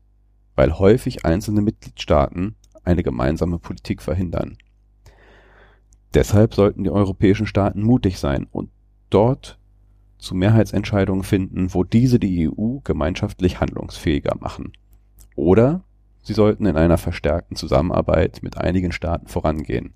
weil 0.54 0.78
häufig 0.78 1.24
einzelne 1.24 1.62
Mitgliedstaaten 1.62 2.54
eine 2.84 3.02
gemeinsame 3.02 3.58
Politik 3.58 4.02
verhindern. 4.02 4.58
Deshalb 6.12 6.54
sollten 6.54 6.84
die 6.84 6.90
europäischen 6.90 7.46
Staaten 7.46 7.82
mutig 7.82 8.18
sein 8.18 8.46
und 8.50 8.70
dort 9.08 9.58
zu 10.18 10.34
Mehrheitsentscheidungen 10.34 11.24
finden, 11.24 11.72
wo 11.72 11.82
diese 11.82 12.18
die 12.18 12.50
EU 12.50 12.80
gemeinschaftlich 12.84 13.60
handlungsfähiger 13.60 14.36
machen. 14.38 14.72
Oder 15.34 15.82
sie 16.22 16.32
sollten 16.32 16.66
in 16.66 16.76
einer 16.76 16.98
verstärkten 16.98 17.56
Zusammenarbeit 17.56 18.42
mit 18.42 18.56
einigen 18.56 18.92
Staaten 18.92 19.28
vorangehen. 19.28 19.94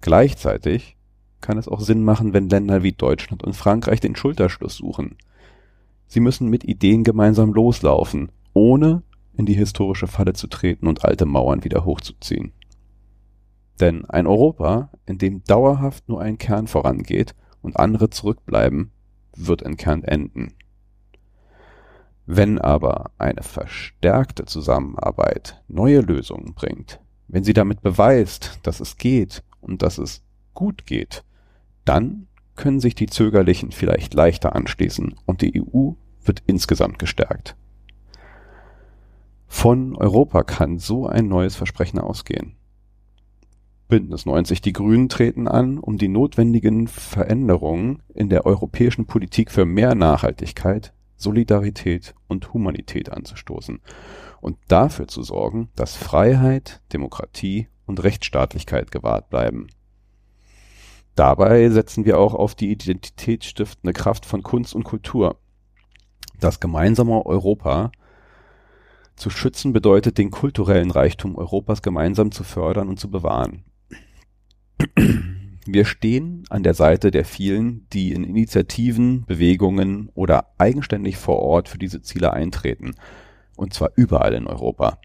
Gleichzeitig 0.00 0.96
kann 1.40 1.58
es 1.58 1.68
auch 1.68 1.80
Sinn 1.80 2.04
machen, 2.04 2.32
wenn 2.32 2.48
Länder 2.48 2.82
wie 2.82 2.92
Deutschland 2.92 3.42
und 3.42 3.54
Frankreich 3.54 4.00
den 4.00 4.16
Schulterschluss 4.16 4.76
suchen. 4.76 5.16
Sie 6.06 6.20
müssen 6.20 6.48
mit 6.48 6.64
Ideen 6.64 7.04
gemeinsam 7.04 7.52
loslaufen, 7.52 8.30
ohne 8.52 9.02
in 9.34 9.46
die 9.46 9.54
historische 9.54 10.06
Falle 10.06 10.34
zu 10.34 10.46
treten 10.46 10.86
und 10.86 11.04
alte 11.04 11.24
Mauern 11.24 11.64
wieder 11.64 11.84
hochzuziehen. 11.84 12.52
Denn 13.80 14.04
ein 14.04 14.26
Europa, 14.26 14.90
in 15.06 15.18
dem 15.18 15.42
dauerhaft 15.44 16.08
nur 16.08 16.20
ein 16.20 16.38
Kern 16.38 16.66
vorangeht 16.66 17.34
und 17.62 17.78
andere 17.78 18.10
zurückbleiben, 18.10 18.92
wird 19.36 19.62
entkernt 19.62 20.06
enden. 20.06 20.52
Wenn 22.34 22.58
aber 22.58 23.10
eine 23.18 23.42
verstärkte 23.42 24.46
Zusammenarbeit 24.46 25.62
neue 25.68 26.00
Lösungen 26.00 26.54
bringt, 26.54 26.98
wenn 27.28 27.44
sie 27.44 27.52
damit 27.52 27.82
beweist, 27.82 28.58
dass 28.62 28.80
es 28.80 28.96
geht 28.96 29.44
und 29.60 29.82
dass 29.82 29.98
es 29.98 30.22
gut 30.54 30.86
geht, 30.86 31.24
dann 31.84 32.28
können 32.56 32.80
sich 32.80 32.94
die 32.94 33.04
Zögerlichen 33.04 33.70
vielleicht 33.70 34.14
leichter 34.14 34.56
anschließen 34.56 35.14
und 35.26 35.42
die 35.42 35.60
EU 35.60 35.90
wird 36.24 36.42
insgesamt 36.46 36.98
gestärkt. 36.98 37.54
Von 39.46 39.94
Europa 39.94 40.42
kann 40.42 40.78
so 40.78 41.06
ein 41.06 41.28
neues 41.28 41.54
Versprechen 41.54 41.98
ausgehen. 41.98 42.56
Bündnis 43.88 44.24
90 44.24 44.62
Die 44.62 44.72
Grünen 44.72 45.10
treten 45.10 45.48
an, 45.48 45.78
um 45.78 45.98
die 45.98 46.08
notwendigen 46.08 46.88
Veränderungen 46.88 48.00
in 48.14 48.30
der 48.30 48.46
europäischen 48.46 49.04
Politik 49.04 49.50
für 49.50 49.66
mehr 49.66 49.94
Nachhaltigkeit, 49.94 50.94
Solidarität 51.22 52.14
und 52.28 52.52
Humanität 52.52 53.10
anzustoßen 53.10 53.80
und 54.40 54.58
dafür 54.68 55.08
zu 55.08 55.22
sorgen, 55.22 55.70
dass 55.76 55.96
Freiheit, 55.96 56.82
Demokratie 56.92 57.68
und 57.86 58.02
Rechtsstaatlichkeit 58.02 58.90
gewahrt 58.90 59.30
bleiben. 59.30 59.68
Dabei 61.14 61.68
setzen 61.68 62.04
wir 62.04 62.18
auch 62.18 62.34
auf 62.34 62.54
die 62.54 62.70
identitätsstiftende 62.70 63.92
Kraft 63.92 64.24
von 64.26 64.42
Kunst 64.42 64.74
und 64.74 64.84
Kultur. 64.84 65.36
Das 66.40 66.58
gemeinsame 66.58 67.24
Europa 67.24 67.92
zu 69.14 69.30
schützen 69.30 69.72
bedeutet, 69.72 70.18
den 70.18 70.30
kulturellen 70.30 70.90
Reichtum 70.90 71.36
Europas 71.36 71.82
gemeinsam 71.82 72.32
zu 72.32 72.44
fördern 72.44 72.88
und 72.88 72.98
zu 72.98 73.10
bewahren. 73.10 73.64
Wir 75.66 75.84
stehen 75.84 76.44
an 76.50 76.62
der 76.62 76.74
Seite 76.74 77.10
der 77.10 77.24
vielen, 77.24 77.86
die 77.92 78.12
in 78.12 78.24
Initiativen, 78.24 79.24
Bewegungen 79.26 80.10
oder 80.14 80.48
eigenständig 80.58 81.16
vor 81.16 81.38
Ort 81.38 81.68
für 81.68 81.78
diese 81.78 82.02
Ziele 82.02 82.32
eintreten, 82.32 82.94
und 83.56 83.72
zwar 83.72 83.90
überall 83.94 84.34
in 84.34 84.46
Europa. 84.46 84.98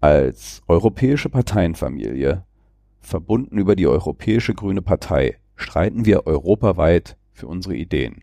Als 0.00 0.62
europäische 0.66 1.28
Parteienfamilie, 1.28 2.44
verbunden 3.00 3.58
über 3.58 3.76
die 3.76 3.86
Europäische 3.86 4.54
Grüne 4.54 4.80
Partei, 4.80 5.36
streiten 5.56 6.06
wir 6.06 6.26
europaweit 6.26 7.18
für 7.32 7.46
unsere 7.46 7.76
Ideen. 7.76 8.22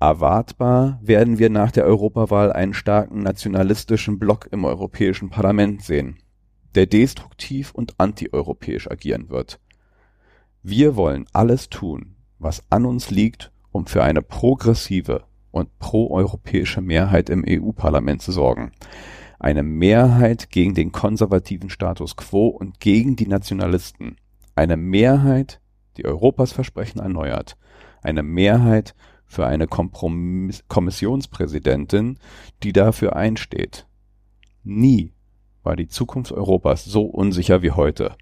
Erwartbar 0.00 0.98
werden 1.02 1.38
wir 1.38 1.50
nach 1.50 1.70
der 1.70 1.84
Europawahl 1.84 2.52
einen 2.52 2.74
starken 2.74 3.22
nationalistischen 3.22 4.18
Block 4.18 4.48
im 4.50 4.64
Europäischen 4.64 5.30
Parlament 5.30 5.82
sehen 5.82 6.18
der 6.74 6.86
destruktiv 6.86 7.72
und 7.72 7.94
antieuropäisch 7.98 8.90
agieren 8.90 9.30
wird. 9.30 9.58
Wir 10.70 10.96
wollen 10.96 11.24
alles 11.32 11.70
tun, 11.70 12.16
was 12.38 12.62
an 12.68 12.84
uns 12.84 13.10
liegt, 13.10 13.50
um 13.72 13.86
für 13.86 14.04
eine 14.04 14.20
progressive 14.20 15.24
und 15.50 15.78
proeuropäische 15.78 16.82
Mehrheit 16.82 17.30
im 17.30 17.42
EU-Parlament 17.48 18.20
zu 18.20 18.32
sorgen. 18.32 18.72
Eine 19.38 19.62
Mehrheit 19.62 20.50
gegen 20.50 20.74
den 20.74 20.92
konservativen 20.92 21.70
Status 21.70 22.16
quo 22.16 22.48
und 22.48 22.80
gegen 22.80 23.16
die 23.16 23.26
Nationalisten. 23.26 24.16
Eine 24.56 24.76
Mehrheit, 24.76 25.62
die 25.96 26.04
Europas 26.04 26.52
Versprechen 26.52 27.00
erneuert. 27.00 27.56
Eine 28.02 28.22
Mehrheit 28.22 28.94
für 29.24 29.46
eine 29.46 29.68
Kompromiss 29.68 30.64
Kommissionspräsidentin, 30.68 32.18
die 32.62 32.74
dafür 32.74 33.16
einsteht. 33.16 33.86
Nie 34.64 35.14
war 35.62 35.76
die 35.76 35.88
Zukunft 35.88 36.30
Europas 36.30 36.84
so 36.84 37.04
unsicher 37.04 37.62
wie 37.62 37.70
heute. 37.70 38.16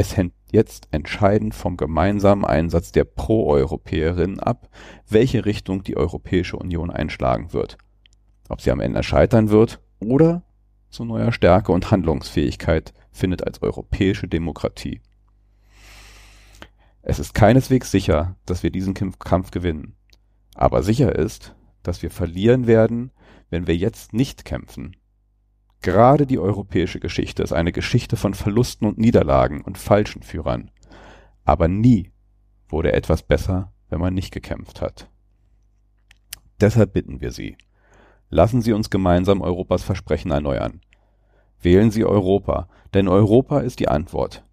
Es 0.00 0.16
hängt 0.16 0.34
jetzt 0.52 0.86
entscheidend 0.92 1.56
vom 1.56 1.76
gemeinsamen 1.76 2.44
Einsatz 2.44 2.92
der 2.92 3.02
Pro-Europäerinnen 3.02 4.38
ab, 4.38 4.70
welche 5.08 5.44
Richtung 5.44 5.82
die 5.82 5.96
Europäische 5.96 6.56
Union 6.56 6.92
einschlagen 6.92 7.52
wird. 7.52 7.78
Ob 8.48 8.60
sie 8.60 8.70
am 8.70 8.78
Ende 8.78 9.02
scheitern 9.02 9.50
wird 9.50 9.80
oder 9.98 10.44
zu 10.88 11.04
neuer 11.04 11.32
Stärke 11.32 11.72
und 11.72 11.90
Handlungsfähigkeit 11.90 12.94
findet 13.10 13.44
als 13.44 13.60
europäische 13.60 14.28
Demokratie. 14.28 15.00
Es 17.02 17.18
ist 17.18 17.34
keineswegs 17.34 17.90
sicher, 17.90 18.36
dass 18.46 18.62
wir 18.62 18.70
diesen 18.70 18.94
Kampf 18.94 19.50
gewinnen. 19.50 19.96
Aber 20.54 20.84
sicher 20.84 21.16
ist, 21.16 21.56
dass 21.82 22.02
wir 22.02 22.12
verlieren 22.12 22.68
werden, 22.68 23.10
wenn 23.50 23.66
wir 23.66 23.76
jetzt 23.76 24.12
nicht 24.12 24.44
kämpfen. 24.44 24.94
Gerade 25.80 26.26
die 26.26 26.38
europäische 26.38 27.00
Geschichte 27.00 27.42
ist 27.42 27.52
eine 27.52 27.72
Geschichte 27.72 28.16
von 28.16 28.34
Verlusten 28.34 28.86
und 28.86 28.98
Niederlagen 28.98 29.62
und 29.62 29.78
falschen 29.78 30.22
Führern. 30.22 30.70
Aber 31.44 31.68
nie 31.68 32.10
wurde 32.68 32.92
etwas 32.92 33.22
besser, 33.22 33.72
wenn 33.88 34.00
man 34.00 34.14
nicht 34.14 34.32
gekämpft 34.32 34.80
hat. 34.80 35.08
Deshalb 36.60 36.92
bitten 36.92 37.20
wir 37.20 37.30
Sie, 37.30 37.56
lassen 38.30 38.60
Sie 38.60 38.72
uns 38.72 38.90
gemeinsam 38.90 39.40
Europas 39.40 39.82
Versprechen 39.84 40.32
erneuern. 40.32 40.80
Wählen 41.60 41.90
Sie 41.90 42.04
Europa, 42.04 42.68
denn 42.94 43.08
Europa 43.08 43.60
ist 43.60 43.80
die 43.80 43.88
Antwort. 43.88 44.44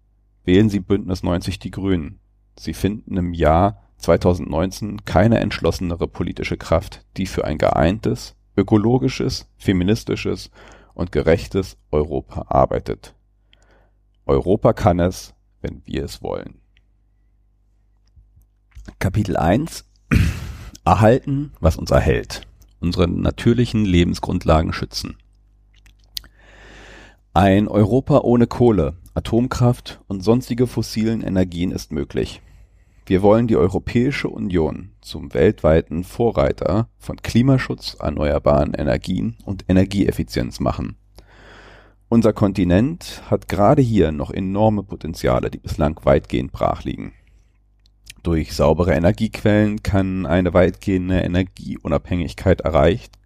Wählen 0.44 0.68
Sie 0.68 0.80
Bündnis 0.80 1.22
90 1.22 1.58
Die 1.58 1.70
Grünen. 1.70 2.20
Sie 2.56 2.72
finden 2.72 3.16
im 3.16 3.34
Jahr 3.34 3.82
2019 3.98 5.04
keine 5.04 5.40
entschlossenere 5.40 6.06
politische 6.06 6.56
Kraft, 6.56 7.04
die 7.16 7.26
für 7.26 7.44
ein 7.44 7.58
geeintes, 7.58 8.36
ökologisches, 8.56 9.48
feministisches 9.56 10.50
und 10.96 11.12
gerechtes 11.12 11.76
Europa 11.92 12.46
arbeitet. 12.48 13.14
Europa 14.24 14.72
kann 14.72 14.98
es, 14.98 15.34
wenn 15.60 15.82
wir 15.84 16.04
es 16.04 16.22
wollen. 16.22 16.60
Kapitel 18.98 19.36
1 19.36 19.84
Erhalten, 20.84 21.52
was 21.60 21.76
uns 21.76 21.90
erhält. 21.90 22.42
Unsere 22.80 23.08
natürlichen 23.08 23.84
Lebensgrundlagen 23.84 24.72
schützen. 24.72 25.16
Ein 27.34 27.68
Europa 27.68 28.20
ohne 28.20 28.46
Kohle, 28.46 28.96
Atomkraft 29.14 30.00
und 30.08 30.24
sonstige 30.24 30.66
fossilen 30.66 31.22
Energien 31.22 31.72
ist 31.72 31.92
möglich. 31.92 32.40
Wir 33.08 33.22
wollen 33.22 33.46
die 33.46 33.56
Europäische 33.56 34.28
Union 34.28 34.90
zum 35.00 35.32
weltweiten 35.32 36.02
Vorreiter 36.02 36.88
von 36.98 37.16
Klimaschutz, 37.16 37.94
erneuerbaren 38.00 38.74
Energien 38.74 39.36
und 39.44 39.64
Energieeffizienz 39.68 40.58
machen. 40.58 40.96
Unser 42.08 42.32
Kontinent 42.32 43.22
hat 43.30 43.46
gerade 43.46 43.80
hier 43.80 44.10
noch 44.10 44.32
enorme 44.32 44.82
Potenziale, 44.82 45.52
die 45.52 45.58
bislang 45.58 46.00
weitgehend 46.02 46.50
brach 46.50 46.82
liegen. 46.82 47.12
Durch 48.24 48.54
saubere 48.54 48.94
Energiequellen 48.94 49.84
kann 49.84 50.26
eine 50.26 50.52
weitgehende 50.52 51.20
Energieunabhängigkeit 51.20 52.62
erreicht, 52.62 53.20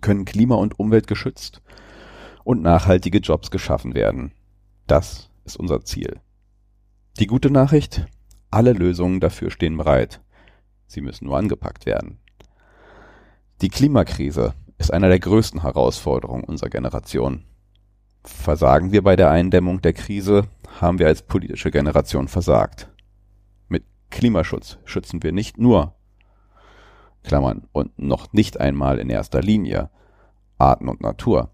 können 0.00 0.24
Klima 0.24 0.54
und 0.54 0.78
Umwelt 0.78 1.06
geschützt 1.06 1.60
und 2.44 2.62
nachhaltige 2.62 3.18
Jobs 3.18 3.50
geschaffen 3.50 3.94
werden. 3.94 4.32
Das 4.86 5.28
ist 5.44 5.56
unser 5.56 5.84
Ziel. 5.84 6.20
Die 7.20 7.26
gute 7.26 7.50
Nachricht, 7.50 8.06
alle 8.54 8.72
Lösungen 8.72 9.20
dafür 9.20 9.50
stehen 9.50 9.76
bereit. 9.76 10.20
Sie 10.86 11.00
müssen 11.00 11.26
nur 11.26 11.36
angepackt 11.36 11.86
werden. 11.86 12.18
Die 13.60 13.68
Klimakrise 13.68 14.54
ist 14.78 14.92
einer 14.92 15.08
der 15.08 15.18
größten 15.18 15.62
Herausforderungen 15.62 16.44
unserer 16.44 16.70
Generation. 16.70 17.44
Versagen 18.24 18.92
wir 18.92 19.02
bei 19.02 19.16
der 19.16 19.30
Eindämmung 19.30 19.80
der 19.82 19.92
Krise, 19.92 20.44
haben 20.80 20.98
wir 20.98 21.06
als 21.06 21.22
politische 21.22 21.70
Generation 21.70 22.28
versagt. 22.28 22.90
Mit 23.68 23.84
Klimaschutz 24.10 24.78
schützen 24.84 25.22
wir 25.22 25.32
nicht 25.32 25.58
nur 25.58 25.94
Klammern 27.22 27.66
und 27.72 27.98
noch 27.98 28.32
nicht 28.32 28.60
einmal 28.60 28.98
in 28.98 29.10
erster 29.10 29.40
Linie 29.40 29.90
Arten 30.58 30.88
und 30.88 31.00
Natur. 31.00 31.50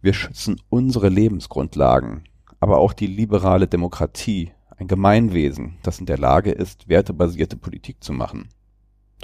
Wir 0.00 0.12
schützen 0.12 0.60
unsere 0.68 1.08
Lebensgrundlagen, 1.08 2.24
aber 2.60 2.78
auch 2.78 2.92
die 2.92 3.06
liberale 3.06 3.66
Demokratie 3.66 4.52
ein 4.78 4.86
Gemeinwesen, 4.86 5.76
das 5.82 5.98
in 5.98 6.06
der 6.06 6.18
Lage 6.18 6.52
ist, 6.52 6.88
wertebasierte 6.88 7.56
Politik 7.56 8.02
zu 8.02 8.12
machen. 8.12 8.48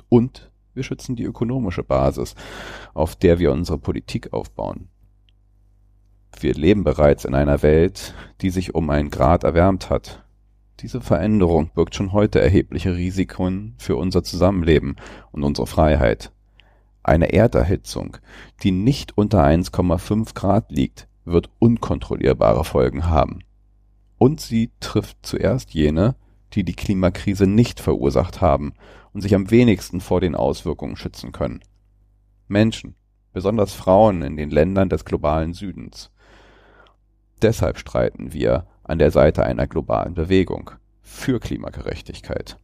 Und 0.08 0.50
wir 0.74 0.82
schützen 0.82 1.14
die 1.14 1.22
ökonomische 1.22 1.84
Basis, 1.84 2.34
auf 2.92 3.14
der 3.14 3.38
wir 3.38 3.52
unsere 3.52 3.78
Politik 3.78 4.32
aufbauen. 4.32 4.88
Wir 6.40 6.54
leben 6.54 6.82
bereits 6.82 7.24
in 7.24 7.36
einer 7.36 7.62
Welt, 7.62 8.14
die 8.40 8.50
sich 8.50 8.74
um 8.74 8.90
einen 8.90 9.10
Grad 9.10 9.44
erwärmt 9.44 9.88
hat. 9.88 10.24
Diese 10.80 11.00
Veränderung 11.00 11.70
birgt 11.72 11.94
schon 11.94 12.12
heute 12.12 12.40
erhebliche 12.40 12.96
Risiken 12.96 13.74
für 13.78 13.94
unser 13.94 14.24
Zusammenleben 14.24 14.96
und 15.30 15.44
unsere 15.44 15.68
Freiheit. 15.68 16.32
Eine 17.04 17.32
Erderhitzung, 17.32 18.16
die 18.64 18.72
nicht 18.72 19.16
unter 19.16 19.44
1,5 19.44 20.34
Grad 20.34 20.72
liegt, 20.72 21.06
wird 21.24 21.48
unkontrollierbare 21.60 22.64
Folgen 22.64 23.06
haben 23.06 23.44
und 24.18 24.40
sie 24.40 24.70
trifft 24.80 25.18
zuerst 25.22 25.72
jene, 25.74 26.16
die 26.52 26.64
die 26.64 26.74
Klimakrise 26.74 27.46
nicht 27.46 27.80
verursacht 27.80 28.40
haben 28.40 28.74
und 29.12 29.20
sich 29.20 29.34
am 29.34 29.50
wenigsten 29.50 30.00
vor 30.00 30.20
den 30.20 30.34
Auswirkungen 30.34 30.96
schützen 30.96 31.32
können. 31.32 31.60
Menschen, 32.48 32.94
besonders 33.32 33.72
Frauen 33.72 34.22
in 34.22 34.36
den 34.36 34.50
Ländern 34.50 34.88
des 34.88 35.04
globalen 35.04 35.52
Südens. 35.52 36.10
Deshalb 37.42 37.78
streiten 37.78 38.32
wir 38.32 38.66
an 38.84 38.98
der 38.98 39.10
Seite 39.10 39.44
einer 39.44 39.66
globalen 39.66 40.14
Bewegung 40.14 40.70
für 41.02 41.40
Klimagerechtigkeit. 41.40 42.58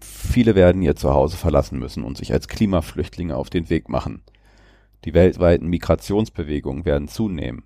Viele 0.00 0.54
werden 0.54 0.82
ihr 0.82 0.96
Zuhause 0.96 1.36
verlassen 1.36 1.78
müssen 1.78 2.04
und 2.04 2.16
sich 2.16 2.32
als 2.32 2.48
Klimaflüchtlinge 2.48 3.36
auf 3.36 3.50
den 3.50 3.70
Weg 3.70 3.88
machen. 3.88 4.22
Die 5.04 5.14
weltweiten 5.14 5.68
Migrationsbewegungen 5.68 6.84
werden 6.84 7.08
zunehmen. 7.08 7.64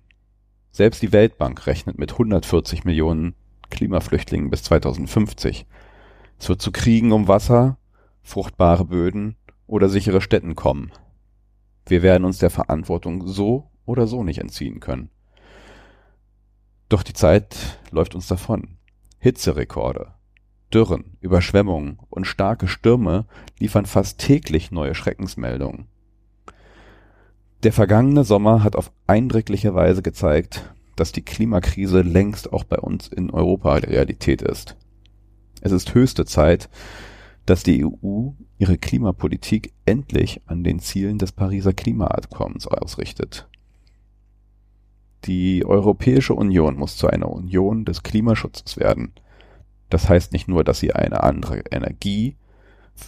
Selbst 0.75 1.03
die 1.03 1.11
Weltbank 1.11 1.67
rechnet 1.67 1.99
mit 1.99 2.13
140 2.13 2.83
Millionen 2.83 3.35
Klimaflüchtlingen 3.69 4.49
bis 4.49 4.63
2050. 4.63 5.67
Es 6.39 6.49
wird 6.49 6.63
zu 6.63 6.71
Kriegen 6.71 7.11
um 7.11 7.27
Wasser, 7.27 7.77
fruchtbare 8.23 8.83
Böden 8.83 9.35
oder 9.67 9.87
sichere 9.87 10.19
Städten 10.19 10.55
kommen. 10.55 10.91
Wir 11.85 12.01
werden 12.01 12.25
uns 12.25 12.39
der 12.39 12.49
Verantwortung 12.49 13.27
so 13.27 13.69
oder 13.85 14.07
so 14.07 14.23
nicht 14.23 14.39
entziehen 14.39 14.79
können. 14.79 15.11
Doch 16.89 17.03
die 17.03 17.13
Zeit 17.13 17.79
läuft 17.91 18.15
uns 18.15 18.25
davon. 18.25 18.79
Hitzerekorde, 19.19 20.15
Dürren, 20.73 21.17
Überschwemmungen 21.21 21.99
und 22.09 22.25
starke 22.25 22.67
Stürme 22.67 23.27
liefern 23.59 23.85
fast 23.85 24.19
täglich 24.19 24.71
neue 24.71 24.95
Schreckensmeldungen. 24.95 25.87
Der 27.63 27.71
vergangene 27.71 28.25
Sommer 28.25 28.61
hat 28.61 28.75
auf 28.75 28.91
eindrückliche 29.07 29.73
Weise 29.73 30.01
gezeigt, 30.01 30.73
dass 30.97 31.13
die 31.13 31.21
Klimakrise 31.21 32.01
längst 32.01 32.51
auch 32.51 32.65
bei 32.65 32.77
uns 32.77 33.07
in 33.07 33.31
Europa 33.31 33.75
Realität 33.75 34.41
ist. 34.41 34.75
Es 35.61 35.71
ist 35.71 35.93
höchste 35.93 36.25
Zeit, 36.25 36.69
dass 37.45 37.63
die 37.63 37.85
EU 37.85 38.31
ihre 38.57 38.77
Klimapolitik 38.77 39.71
endlich 39.85 40.41
an 40.45 40.65
den 40.65 40.79
Zielen 40.79 41.19
des 41.19 41.31
Pariser 41.31 41.71
Klimaabkommens 41.71 42.67
ausrichtet. 42.67 43.47
Die 45.23 45.65
Europäische 45.65 46.33
Union 46.33 46.75
muss 46.75 46.97
zu 46.97 47.07
einer 47.07 47.29
Union 47.29 47.85
des 47.85 48.03
Klimaschutzes 48.03 48.75
werden. 48.75 49.13
Das 49.89 50.09
heißt 50.09 50.33
nicht 50.33 50.49
nur, 50.49 50.65
dass 50.65 50.79
sie 50.79 50.93
eine 50.93 51.23
andere 51.23 51.59
Energie-, 51.71 52.35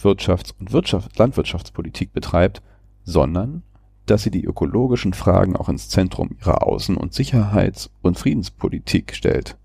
Wirtschafts- 0.02 0.54
und 0.58 0.72
Wirtschaft 0.72 1.18
Landwirtschaftspolitik 1.18 2.14
betreibt, 2.14 2.62
sondern 3.04 3.62
dass 4.06 4.22
sie 4.22 4.30
die 4.30 4.44
ökologischen 4.44 5.12
Fragen 5.12 5.56
auch 5.56 5.68
ins 5.68 5.88
Zentrum 5.88 6.30
ihrer 6.40 6.66
Außen- 6.66 6.96
und 6.96 7.12
Sicherheits- 7.12 7.90
und 8.02 8.18
Friedenspolitik 8.18 9.14
stellt. 9.14 9.56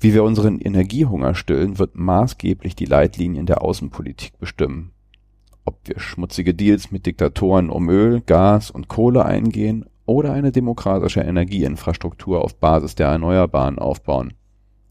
Wie 0.00 0.12
wir 0.12 0.24
unseren 0.24 0.58
Energiehunger 0.58 1.34
stillen, 1.34 1.78
wird 1.78 1.96
maßgeblich 1.96 2.74
die 2.74 2.84
Leitlinien 2.84 3.46
der 3.46 3.62
Außenpolitik 3.62 4.38
bestimmen. 4.38 4.92
Ob 5.64 5.78
wir 5.86 5.98
schmutzige 5.98 6.52
Deals 6.52 6.90
mit 6.90 7.06
Diktatoren 7.06 7.70
um 7.70 7.88
Öl, 7.88 8.20
Gas 8.20 8.70
und 8.70 8.88
Kohle 8.88 9.24
eingehen 9.24 9.86
oder 10.04 10.32
eine 10.34 10.52
demokratische 10.52 11.22
Energieinfrastruktur 11.22 12.44
auf 12.44 12.56
Basis 12.56 12.94
der 12.94 13.08
Erneuerbaren 13.08 13.78
aufbauen, 13.78 14.34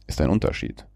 ist 0.08 0.20
ein 0.20 0.32
Unterschied. 0.32 0.88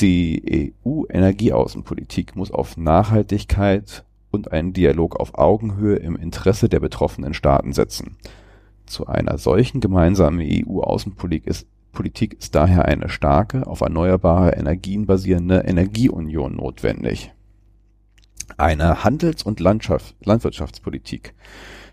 Die 0.00 0.72
EU-Energieaußenpolitik 0.86 2.36
muss 2.36 2.50
auf 2.50 2.76
Nachhaltigkeit, 2.76 4.04
und 4.30 4.52
einen 4.52 4.72
Dialog 4.72 5.18
auf 5.18 5.36
Augenhöhe 5.38 5.96
im 5.96 6.16
Interesse 6.16 6.68
der 6.68 6.80
betroffenen 6.80 7.34
Staaten 7.34 7.72
setzen. 7.72 8.16
Zu 8.86 9.06
einer 9.06 9.38
solchen 9.38 9.80
gemeinsamen 9.80 10.40
EU-Außenpolitik 10.40 11.46
ist, 11.46 12.54
daher 12.54 12.86
eine 12.86 13.08
starke, 13.08 13.66
auf 13.66 13.80
erneuerbare 13.80 14.52
Energien 14.52 15.06
basierende 15.06 15.60
Energieunion 15.60 16.56
notwendig. 16.56 17.32
Eine 18.56 19.04
Handels- 19.04 19.44
und 19.44 19.60
Landschaft, 19.60 20.14
Landwirtschaftspolitik, 20.24 21.34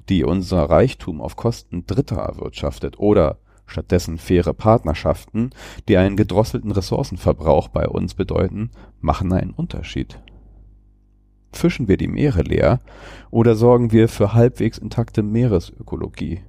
die 0.10 0.24
unser 0.24 0.64
Reichtum 0.64 1.22
auf 1.22 1.36
Kosten 1.36 1.86
Dritter 1.86 2.18
erwirtschaftet 2.18 3.00
oder 3.00 3.38
Stattdessen 3.68 4.18
faire 4.18 4.54
Partnerschaften, 4.54 5.52
die 5.88 5.98
einen 5.98 6.16
gedrosselten 6.16 6.72
Ressourcenverbrauch 6.72 7.68
bei 7.68 7.88
uns 7.88 8.14
bedeuten, 8.14 8.72
machen 9.02 9.34
einen 9.34 9.52
Unterschied. 9.52 10.20
Fischen 11.52 11.88
wir 11.88 11.98
die 11.98 12.08
Meere 12.08 12.42
leer 12.42 12.80
oder 13.32 13.56
sorgen 13.56 13.92
wir 13.92 14.10
für 14.10 14.34
halbwegs 14.34 14.78
intakte 14.78 15.24
Meeresökologie? 15.24 16.42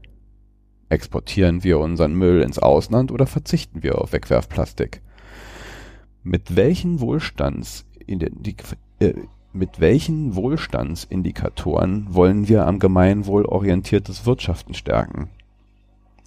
Exportieren 0.88 1.64
wir 1.64 1.78
unseren 1.78 2.14
Müll 2.14 2.42
ins 2.42 2.58
Ausland 2.58 3.12
oder 3.12 3.26
verzichten 3.26 3.82
wir 3.82 4.00
auf 4.00 4.12
Wegwerfplastik? 4.12 5.02
Mit 6.22 6.56
welchen 6.56 7.00
Wohlstands 7.00 7.84
äh, 8.08 9.14
mit 9.52 9.80
welchen 9.80 10.34
Wohlstandsindikatoren 10.34 12.06
wollen 12.10 12.48
wir 12.48 12.66
am 12.66 12.78
Gemeinwohl 12.78 13.44
orientiertes 13.44 14.26
Wirtschaften 14.26 14.74
stärken? 14.74 15.30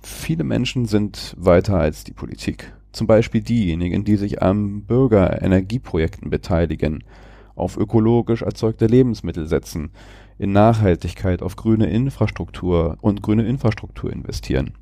Viele 0.02 0.44
Menschen 0.44 0.86
sind 0.86 1.36
weiter 1.38 1.78
als 1.78 2.04
die 2.04 2.14
Politik. 2.14 2.74
Zum 2.92 3.08
Beispiel 3.08 3.42
diejenigen, 3.42 4.04
die 4.04 4.18
sich 4.18 4.42
am 4.42 4.82
Bürgerenergieprojekten 4.82 6.30
beteiligen, 6.30 7.04
auf 7.56 7.78
ökologisch 7.78 8.42
erzeugte 8.42 8.88
Lebensmittel 8.88 9.48
setzen, 9.48 9.92
in 10.38 10.52
Nachhaltigkeit 10.52 11.42
auf 11.42 11.56
grüne 11.56 11.88
Infrastruktur 11.88 12.98
und 13.02 13.22
grüne 13.22 13.46
Infrastruktur 13.46 14.12
investieren. 14.12 14.74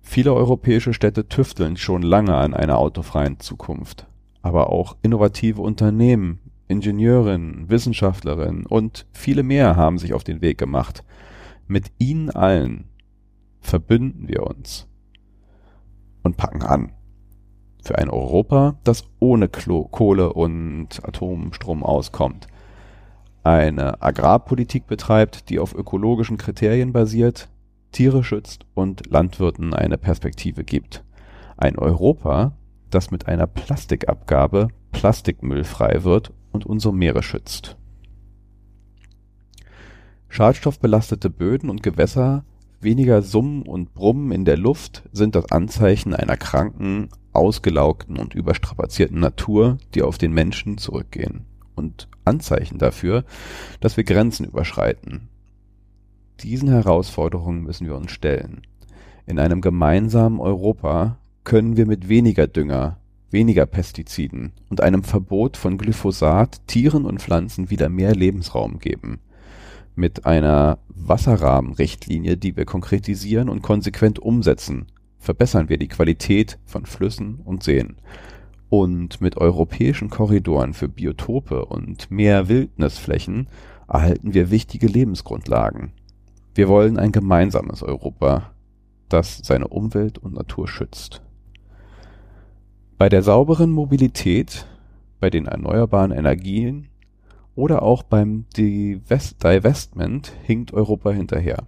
Viele 0.00 0.34
europäische 0.34 0.92
Städte 0.92 1.28
tüfteln 1.28 1.76
schon 1.76 2.02
lange 2.02 2.36
an 2.36 2.54
einer 2.54 2.78
autofreien 2.78 3.40
Zukunft. 3.40 4.06
Aber 4.42 4.70
auch 4.70 4.96
innovative 5.02 5.62
Unternehmen, 5.62 6.38
Ingenieurinnen, 6.68 7.68
Wissenschaftlerinnen 7.70 8.66
und 8.66 9.06
viele 9.12 9.42
mehr 9.42 9.76
haben 9.76 9.98
sich 9.98 10.12
auf 10.14 10.22
den 10.22 10.42
Weg 10.42 10.58
gemacht. 10.58 11.02
Mit 11.66 11.90
ihnen 11.98 12.30
allen 12.30 12.84
verbünden 13.60 14.28
wir 14.28 14.46
uns 14.46 14.86
und 16.22 16.36
packen 16.36 16.62
an. 16.62 16.92
Für 17.84 17.98
ein 17.98 18.08
Europa, 18.08 18.76
das 18.82 19.04
ohne 19.20 19.48
Klo 19.48 19.84
Kohle 19.84 20.32
und 20.32 21.04
Atomstrom 21.04 21.82
auskommt. 21.82 22.46
Eine 23.42 24.00
Agrarpolitik 24.00 24.86
betreibt, 24.86 25.50
die 25.50 25.58
auf 25.58 25.74
ökologischen 25.74 26.38
Kriterien 26.38 26.94
basiert, 26.94 27.50
Tiere 27.92 28.24
schützt 28.24 28.64
und 28.72 29.10
Landwirten 29.10 29.74
eine 29.74 29.98
Perspektive 29.98 30.64
gibt. 30.64 31.04
Ein 31.58 31.78
Europa, 31.78 32.56
das 32.88 33.10
mit 33.10 33.28
einer 33.28 33.46
Plastikabgabe 33.46 34.68
plastikmüllfrei 34.92 36.04
wird 36.04 36.32
und 36.52 36.64
unsere 36.64 36.94
Meere 36.94 37.22
schützt. 37.22 37.76
Schadstoffbelastete 40.28 41.28
Böden 41.28 41.68
und 41.68 41.82
Gewässer 41.82 42.44
Weniger 42.80 43.22
Summen 43.22 43.62
und 43.62 43.94
Brummen 43.94 44.30
in 44.30 44.44
der 44.44 44.58
Luft 44.58 45.04
sind 45.12 45.34
das 45.34 45.50
Anzeichen 45.50 46.14
einer 46.14 46.36
kranken, 46.36 47.08
ausgelaugten 47.34 48.16
und 48.16 48.34
überstrapazierten 48.34 49.20
Natur, 49.20 49.78
die 49.94 50.02
auf 50.02 50.18
den 50.18 50.32
Menschen 50.32 50.78
zurückgehen 50.78 51.46
und 51.74 52.08
Anzeichen 52.24 52.78
dafür, 52.78 53.24
dass 53.80 53.96
wir 53.96 54.04
Grenzen 54.04 54.46
überschreiten. 54.46 55.28
Diesen 56.40 56.68
Herausforderungen 56.68 57.62
müssen 57.62 57.86
wir 57.86 57.96
uns 57.96 58.12
stellen. 58.12 58.62
In 59.26 59.38
einem 59.38 59.60
gemeinsamen 59.60 60.40
Europa 60.40 61.18
können 61.44 61.76
wir 61.76 61.86
mit 61.86 62.08
weniger 62.08 62.46
Dünger, 62.46 62.98
weniger 63.30 63.66
Pestiziden 63.66 64.52
und 64.68 64.80
einem 64.80 65.02
Verbot 65.02 65.56
von 65.56 65.78
Glyphosat 65.78 66.66
Tieren 66.66 67.04
und 67.04 67.20
Pflanzen 67.20 67.70
wieder 67.70 67.88
mehr 67.88 68.14
Lebensraum 68.14 68.78
geben 68.78 69.20
mit 69.96 70.26
einer 70.26 70.78
Wasserrahmenrichtlinie, 70.88 72.36
die 72.36 72.56
wir 72.56 72.64
konkretisieren 72.64 73.48
und 73.48 73.62
konsequent 73.62 74.18
umsetzen, 74.18 74.86
verbessern 75.24 75.68
wir 75.68 75.78
die 75.78 75.88
Qualität 75.88 76.58
von 76.66 76.84
Flüssen 76.84 77.40
und 77.44 77.62
Seen. 77.62 77.96
Und 78.68 79.20
mit 79.20 79.36
europäischen 79.36 80.10
Korridoren 80.10 80.74
für 80.74 80.88
Biotope 80.88 81.64
und 81.64 82.10
mehr 82.10 82.48
Wildnisflächen 82.48 83.48
erhalten 83.88 84.34
wir 84.34 84.50
wichtige 84.50 84.86
Lebensgrundlagen. 84.86 85.92
Wir 86.54 86.68
wollen 86.68 86.98
ein 86.98 87.10
gemeinsames 87.10 87.82
Europa, 87.82 88.52
das 89.08 89.38
seine 89.38 89.68
Umwelt 89.68 90.18
und 90.18 90.34
Natur 90.34 90.68
schützt. 90.68 91.22
Bei 92.98 93.08
der 93.08 93.22
sauberen 93.22 93.70
Mobilität, 93.70 94.66
bei 95.20 95.30
den 95.30 95.46
erneuerbaren 95.46 96.12
Energien 96.12 96.88
oder 97.54 97.82
auch 97.82 98.02
beim 98.02 98.44
Divestment 98.56 100.32
hinkt 100.42 100.72
Europa 100.72 101.10
hinterher. 101.10 101.64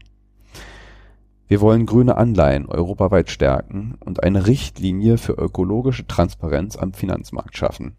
Wir 1.48 1.60
wollen 1.60 1.86
grüne 1.86 2.16
Anleihen 2.16 2.66
europaweit 2.66 3.30
stärken 3.30 3.94
und 4.00 4.22
eine 4.24 4.48
Richtlinie 4.48 5.16
für 5.16 5.32
ökologische 5.32 6.06
Transparenz 6.06 6.76
am 6.76 6.92
Finanzmarkt 6.92 7.56
schaffen. 7.56 7.96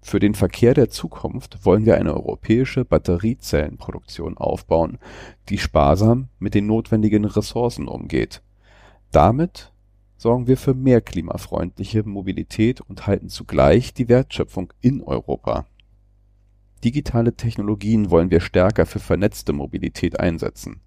Für 0.00 0.18
den 0.18 0.34
Verkehr 0.34 0.72
der 0.72 0.88
Zukunft 0.88 1.66
wollen 1.66 1.84
wir 1.84 1.96
eine 1.96 2.14
europäische 2.14 2.86
Batteriezellenproduktion 2.86 4.38
aufbauen, 4.38 4.98
die 5.50 5.58
sparsam 5.58 6.28
mit 6.38 6.54
den 6.54 6.66
notwendigen 6.66 7.26
Ressourcen 7.26 7.86
umgeht. 7.86 8.40
Damit 9.10 9.72
sorgen 10.16 10.46
wir 10.46 10.56
für 10.56 10.72
mehr 10.72 11.02
klimafreundliche 11.02 12.02
Mobilität 12.02 12.80
und 12.80 13.06
halten 13.06 13.28
zugleich 13.28 13.92
die 13.92 14.08
Wertschöpfung 14.08 14.72
in 14.80 15.02
Europa 15.02 15.66
Digitale 16.84 17.34
Technologien 17.34 18.10
wollen 18.10 18.30
wir 18.30 18.40
stärker 18.40 18.86
für 18.86 19.00
vernetzte 19.00 19.52
Mobilität 19.52 20.18
einsetzen. 20.18 20.80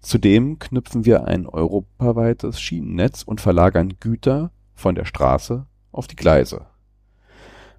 Zudem 0.00 0.58
knüpfen 0.58 1.04
wir 1.04 1.24
ein 1.24 1.46
europaweites 1.46 2.60
Schienennetz 2.60 3.22
und 3.22 3.40
verlagern 3.40 3.94
Güter 4.00 4.50
von 4.74 4.94
der 4.94 5.04
Straße 5.04 5.66
auf 5.90 6.06
die 6.06 6.16
Gleise. 6.16 6.66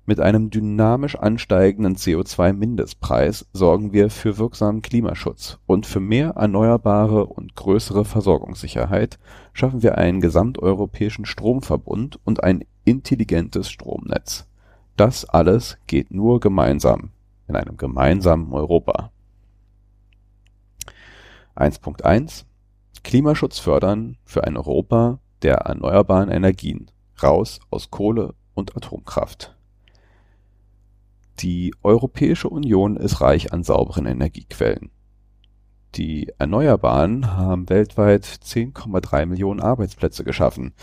Mit 0.06 0.20
einem 0.20 0.50
dynamisch 0.50 1.16
ansteigenden 1.16 1.96
CO2-Mindestpreis 1.96 3.46
sorgen 3.54 3.94
wir 3.94 4.10
für 4.10 4.40
wirksamen 4.40 4.82
Klimaschutz 4.82 5.60
und 5.68 5.86
für 5.86 6.00
mehr 6.00 6.32
erneuerbare 6.32 7.28
und 7.28 7.56
größere 7.56 8.06
Versorgungssicherheit 8.06 9.20
schaffen 9.54 9.84
wir 9.84 10.00
einen 10.00 10.20
gesamteuropäischen 10.20 11.26
Stromverbund 11.26 12.20
und 12.26 12.44
ein 12.44 12.66
intelligentes 12.86 13.70
Stromnetz. 13.70 14.48
Das 14.98 15.26
alles 15.26 15.78
geht 15.86 16.12
nur 16.12 16.40
gemeinsam 16.40 17.12
in 17.48 17.56
einem 17.56 17.78
gemeinsamen 17.78 18.52
Europa. 18.52 19.12
1.1 21.60 22.46
Klimaschutz 23.04 23.60
fördern 23.60 24.18
für 24.24 24.46
ein 24.46 24.56
Europa 24.56 25.20
der 25.42 25.56
erneuerbaren 25.56 26.30
Energien, 26.30 26.90
raus 27.22 27.60
aus 27.70 27.92
Kohle 27.92 28.34
und 28.54 28.78
Atomkraft. 28.78 29.58
Die 31.40 31.74
Europäische 31.84 32.50
Union 32.50 32.98
ist 32.98 33.22
reich 33.22 33.52
an 33.52 33.64
sauberen 33.64 34.06
Energiequellen. 34.06 34.92
Die 35.96 36.32
Erneuerbaren 36.38 37.36
haben 37.36 37.70
weltweit 37.70 38.24
10,3 38.24 39.26
Millionen 39.26 39.60
Arbeitsplätze 39.60 40.24
geschaffen, 40.24 40.74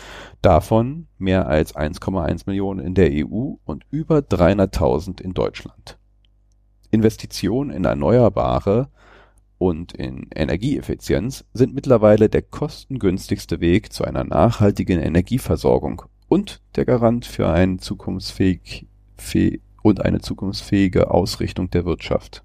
davon 0.41 1.07
mehr 1.17 1.47
als 1.47 1.75
1,1 1.75 2.43
Millionen 2.45 2.85
in 2.85 2.93
der 2.93 3.09
EU 3.11 3.55
und 3.63 3.85
über 3.89 4.19
300.000 4.19 5.21
in 5.21 5.33
Deutschland 5.33 5.97
Investitionen 6.91 7.71
in 7.71 7.85
Erneuerbare 7.85 8.89
und 9.57 9.93
in 9.93 10.27
Energieeffizienz 10.33 11.45
sind 11.53 11.73
mittlerweile 11.73 12.29
der 12.29 12.41
kostengünstigste 12.41 13.59
Weg 13.59 13.91
zu 13.91 14.03
einer 14.03 14.23
nachhaltigen 14.23 14.99
Energieversorgung 14.99 16.03
und 16.27 16.61
der 16.75 16.85
Garant 16.85 17.25
für 17.25 17.49
ein 17.49 17.79
zukunftsfähig 17.79 18.85
und 19.81 20.05
eine 20.05 20.19
zukunftsfähige 20.19 21.11
Ausrichtung 21.11 21.69
der 21.69 21.85
Wirtschaft. 21.85 22.43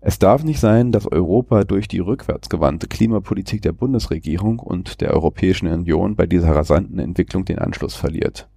Es 0.00 0.18
darf 0.18 0.42
nicht 0.42 0.58
sein, 0.58 0.90
dass 0.90 1.06
Europa 1.06 1.62
durch 1.62 1.86
die 1.86 2.00
rückwärtsgewandte 2.00 2.88
Klimapolitik 2.88 3.62
der 3.62 3.72
Bundesregierung 3.72 4.58
und 4.58 5.00
der 5.00 5.12
Europäischen 5.12 5.68
Union 5.68 6.16
bei 6.16 6.26
dieser 6.26 6.56
rasanten 6.56 6.98
Entwicklung 6.98 7.44
den 7.44 7.60
Anschluss 7.60 7.94
verliert 7.94 8.48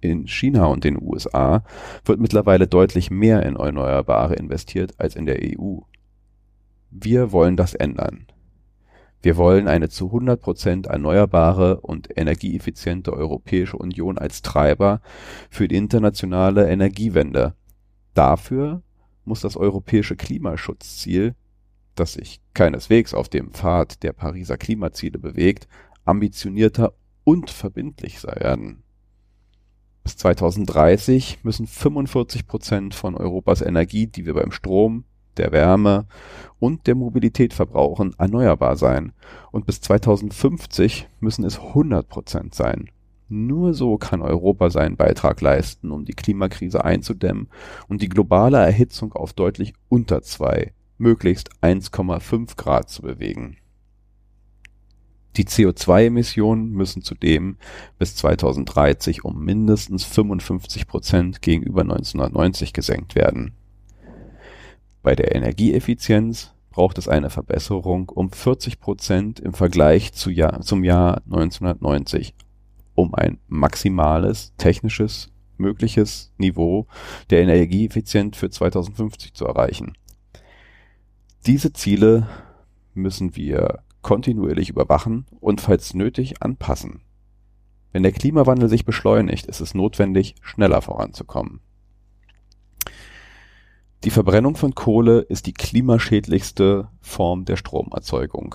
in 0.00 0.26
China 0.26 0.66
und 0.66 0.84
den 0.84 1.00
USA 1.00 1.64
wird 2.04 2.20
mittlerweile 2.20 2.66
deutlich 2.66 3.10
mehr 3.10 3.44
in 3.44 3.56
Erneuerbare 3.56 4.34
investiert 4.34 4.94
als 4.98 5.16
in 5.16 5.26
der 5.26 5.38
EU. 5.42 5.78
Wir 6.90 7.32
wollen 7.32 7.56
das 7.56 7.74
ändern. 7.74 8.26
Wir 9.22 9.36
wollen 9.36 9.66
eine 9.66 9.88
zu 9.88 10.06
100 10.06 10.40
Prozent 10.40 10.86
erneuerbare 10.86 11.80
und 11.80 12.16
energieeffiziente 12.16 13.12
Europäische 13.12 13.76
Union 13.76 14.18
als 14.18 14.42
Treiber 14.42 15.00
für 15.50 15.66
die 15.66 15.76
internationale 15.76 16.68
Energiewende. 16.68 17.54
Dafür 18.14 18.82
muss 19.24 19.40
das 19.40 19.56
europäische 19.56 20.14
Klimaschutzziel, 20.14 21.34
das 21.96 22.12
sich 22.12 22.40
keineswegs 22.54 23.14
auf 23.14 23.28
dem 23.28 23.50
Pfad 23.50 24.02
der 24.02 24.12
Pariser 24.12 24.58
Klimaziele 24.58 25.18
bewegt, 25.18 25.66
ambitionierter 26.04 26.92
und 27.24 27.50
verbindlich 27.50 28.22
werden 28.22 28.84
bis 30.06 30.18
2030 30.18 31.40
müssen 31.42 31.66
45 31.66 32.46
Prozent 32.46 32.94
von 32.94 33.16
Europas 33.16 33.60
Energie, 33.60 34.06
die 34.06 34.24
wir 34.24 34.34
beim 34.34 34.52
Strom, 34.52 35.02
der 35.36 35.50
Wärme 35.50 36.06
und 36.60 36.86
der 36.86 36.94
Mobilität 36.94 37.52
verbrauchen, 37.52 38.14
erneuerbar 38.16 38.76
sein 38.76 39.10
und 39.50 39.66
bis 39.66 39.80
2050 39.80 41.08
müssen 41.18 41.44
es 41.44 41.58
100 41.58 42.08
Prozent 42.08 42.54
sein. 42.54 42.88
Nur 43.28 43.74
so 43.74 43.98
kann 43.98 44.22
Europa 44.22 44.70
seinen 44.70 44.96
Beitrag 44.96 45.40
leisten, 45.40 45.90
um 45.90 46.04
die 46.04 46.14
Klimakrise 46.14 46.84
einzudämmen 46.84 47.48
und 47.88 48.00
die 48.00 48.08
globale 48.08 48.58
Erhitzung 48.58 49.12
auf 49.12 49.32
deutlich 49.32 49.74
unter 49.88 50.22
zwei, 50.22 50.72
möglichst 50.98 51.50
1,5 51.62 52.56
Grad 52.56 52.90
zu 52.90 53.02
bewegen. 53.02 53.56
Die 55.36 55.44
CO2-Emissionen 55.44 56.70
müssen 56.70 57.02
zudem 57.02 57.58
bis 57.98 58.16
2030 58.16 59.24
um 59.24 59.44
mindestens 59.44 60.04
55 60.04 60.86
Prozent 60.86 61.42
gegenüber 61.42 61.82
1990 61.82 62.72
gesenkt 62.72 63.14
werden. 63.14 63.52
Bei 65.02 65.14
der 65.14 65.34
Energieeffizienz 65.34 66.54
braucht 66.70 66.98
es 66.98 67.06
eine 67.06 67.30
Verbesserung 67.30 68.08
um 68.08 68.32
40 68.32 68.80
Prozent 68.80 69.40
im 69.40 69.52
Vergleich 69.52 70.12
zu 70.14 70.30
Jahr, 70.30 70.62
zum 70.62 70.84
Jahr 70.84 71.22
1990, 71.26 72.34
um 72.94 73.14
ein 73.14 73.38
maximales 73.46 74.54
technisches 74.56 75.30
mögliches 75.58 76.32
Niveau 76.38 76.86
der 77.30 77.40
Energieeffizienz 77.42 78.36
für 78.36 78.50
2050 78.50 79.34
zu 79.34 79.46
erreichen. 79.46 79.94
Diese 81.46 81.72
Ziele 81.72 82.26
müssen 82.94 83.36
wir 83.36 83.82
kontinuierlich 84.06 84.70
überwachen 84.70 85.26
und 85.40 85.60
falls 85.60 85.92
nötig 85.92 86.40
anpassen. 86.40 87.00
Wenn 87.90 88.04
der 88.04 88.12
Klimawandel 88.12 88.68
sich 88.68 88.84
beschleunigt, 88.84 89.46
ist 89.46 89.60
es 89.60 89.74
notwendig, 89.74 90.36
schneller 90.42 90.80
voranzukommen. 90.80 91.58
Die 94.04 94.10
Verbrennung 94.10 94.54
von 94.54 94.76
Kohle 94.76 95.22
ist 95.22 95.46
die 95.46 95.52
klimaschädlichste 95.52 96.88
Form 97.00 97.46
der 97.46 97.56
Stromerzeugung. 97.56 98.54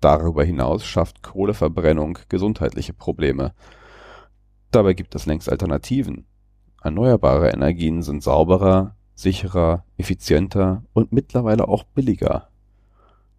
Darüber 0.00 0.42
hinaus 0.42 0.84
schafft 0.84 1.22
Kohleverbrennung 1.22 2.18
gesundheitliche 2.28 2.94
Probleme. 2.94 3.54
Dabei 4.72 4.94
gibt 4.94 5.14
es 5.14 5.26
längst 5.26 5.48
Alternativen. 5.48 6.26
Erneuerbare 6.82 7.50
Energien 7.50 8.02
sind 8.02 8.24
sauberer, 8.24 8.96
sicherer, 9.14 9.84
effizienter 9.96 10.82
und 10.94 11.12
mittlerweile 11.12 11.68
auch 11.68 11.84
billiger 11.84 12.47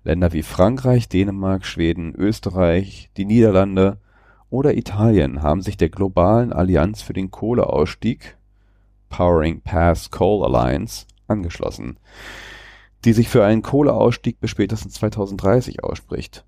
Länder 0.04 0.32
wie 0.32 0.44
Frankreich, 0.44 1.10
Dänemark, 1.10 1.66
Schweden, 1.66 2.16
Österreich, 2.16 3.10
die 3.18 3.26
Niederlande 3.26 3.98
oder 4.50 4.76
Italien 4.76 5.44
haben 5.44 5.62
sich 5.62 5.76
der 5.76 5.90
globalen 5.90 6.54
Allianz 6.54 7.02
für 7.02 7.14
den 7.14 7.32
Kohleausstieg 7.32 8.38
(Powering 9.10 9.62
Past 9.62 10.12
Coal 10.12 10.46
Alliance) 10.46 11.06
angeschlossen, 11.28 11.98
die 13.04 13.14
sich 13.14 13.28
für 13.28 13.44
einen 13.44 13.62
Kohleausstieg 13.62 14.40
bis 14.40 14.52
spätestens 14.52 14.94
2030 14.96 15.84
ausspricht. 15.84 16.46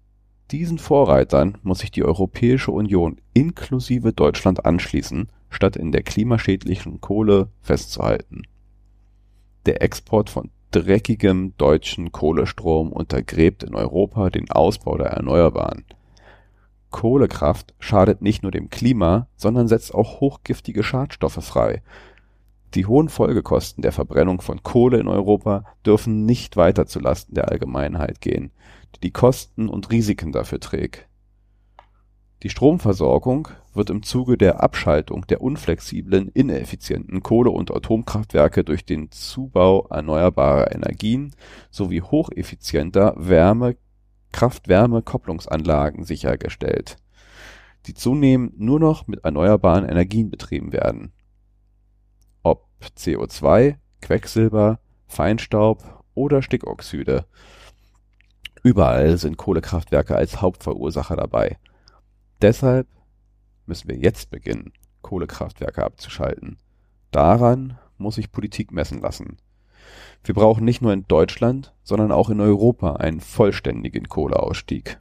Diesen 0.52 0.80
Vorreitern 0.80 1.58
muss 1.62 1.80
sich 1.80 1.92
die 1.92 2.04
Europäische 2.04 2.72
Union 2.72 3.20
inklusive 3.34 4.14
Deutschland 4.14 4.66
anschließen, 4.66 5.30
statt 5.50 5.76
in 5.76 5.92
der 5.92 6.04
klimaschädlichen 6.04 7.02
Kohle 7.02 7.50
festzuhalten. 7.62 8.44
Der 9.66 9.82
Export 9.82 10.30
von 10.30 10.50
dreckigem 10.72 11.54
deutschen 11.58 12.12
Kohlestrom 12.12 12.92
untergräbt 12.92 13.64
in 13.64 13.76
Europa 13.76 14.30
den 14.30 14.50
Ausbau 14.50 14.98
der 14.98 15.08
Erneuerbaren. 15.08 15.84
Kohlekraft 16.90 17.74
schadet 17.80 18.22
nicht 18.22 18.44
nur 18.44 18.52
dem 18.52 18.70
Klima, 18.70 19.28
sondern 19.36 19.68
setzt 19.68 19.94
auch 19.94 20.20
hochgiftige 20.20 20.84
Schadstoffe 20.84 21.44
frei. 21.44 21.82
Die 22.74 22.86
hohen 22.86 23.10
Folgekosten 23.10 23.82
der 23.82 23.92
Verbrennung 23.92 24.42
von 24.42 24.64
Kohle 24.64 25.00
in 25.00 25.08
Europa 25.08 25.66
dürfen 25.86 26.26
nicht 26.26 26.58
weiter 26.58 26.86
zu 26.86 27.00
Lasten 27.00 27.36
der 27.36 27.50
Allgemeinheit 27.50 28.22
gehen, 28.22 28.52
die 28.96 29.02
die 29.02 29.12
Kosten 29.12 29.70
und 29.70 29.92
Risiken 29.92 30.32
dafür 30.32 30.60
trägt 30.60 31.08
die 32.44 32.50
Stromversorgung 32.50 33.50
wird 33.74 33.92
im 33.92 34.02
Zuge 34.02 34.36
der 34.38 34.64
Abschaltung 34.64 35.28
der 35.28 35.42
unflexiblen, 35.42 36.28
ineffizienten 36.30 37.22
Kohle 37.22 37.52
und 37.52 37.74
Atomkraftwerke 37.74 38.64
durch 38.64 38.84
den 38.84 39.12
Zubau 39.12 39.88
erneuerbarer 39.90 40.74
Energien 40.74 41.36
sowie 41.70 42.02
hocheffizienter 42.02 43.16
Kraft-Wärme-Kopplungsanlagen 44.32 46.04
sichergestellt, 46.04 46.96
die 47.86 47.94
zunehmend 47.94 48.60
nur 48.60 48.80
noch 48.80 49.06
mit 49.08 49.24
erneuerbaren 49.24 49.88
Energien 49.88 50.32
betrieben 50.32 50.74
werden. 50.74 51.14
Ob 52.42 52.68
CO2, 52.98 53.76
Quecksilber, 54.02 54.80
Feinstaub 55.06 56.04
oder 56.16 56.42
Stickoxide, 56.42 57.26
überall 58.64 59.18
sind 59.18 59.38
Kohlekraftwerke 59.38 60.16
als 60.16 60.42
Hauptverursacher 60.42 61.18
dabei 61.18 61.60
Deshalb 62.42 62.88
müssen 63.68 63.88
wir 63.88 63.98
jetzt 63.98 64.32
beginnen, 64.32 64.74
Kohlekraftwerke 65.04 65.84
abzuschalten. 65.84 66.58
Daran 67.12 67.78
muss 67.98 68.16
sich 68.16 68.32
Politik 68.32 68.72
messen 68.72 69.00
lassen. 69.00 69.38
Wir 70.24 70.34
brauchen 70.34 70.66
nicht 70.66 70.82
nur 70.82 70.94
in 70.94 71.08
Deutschland, 71.08 71.74
sondern 71.84 72.12
auch 72.12 72.30
in 72.30 72.40
Europa 72.40 72.96
einen 72.96 73.20
vollständigen 73.20 74.08
Kohleausstieg. 74.08 75.00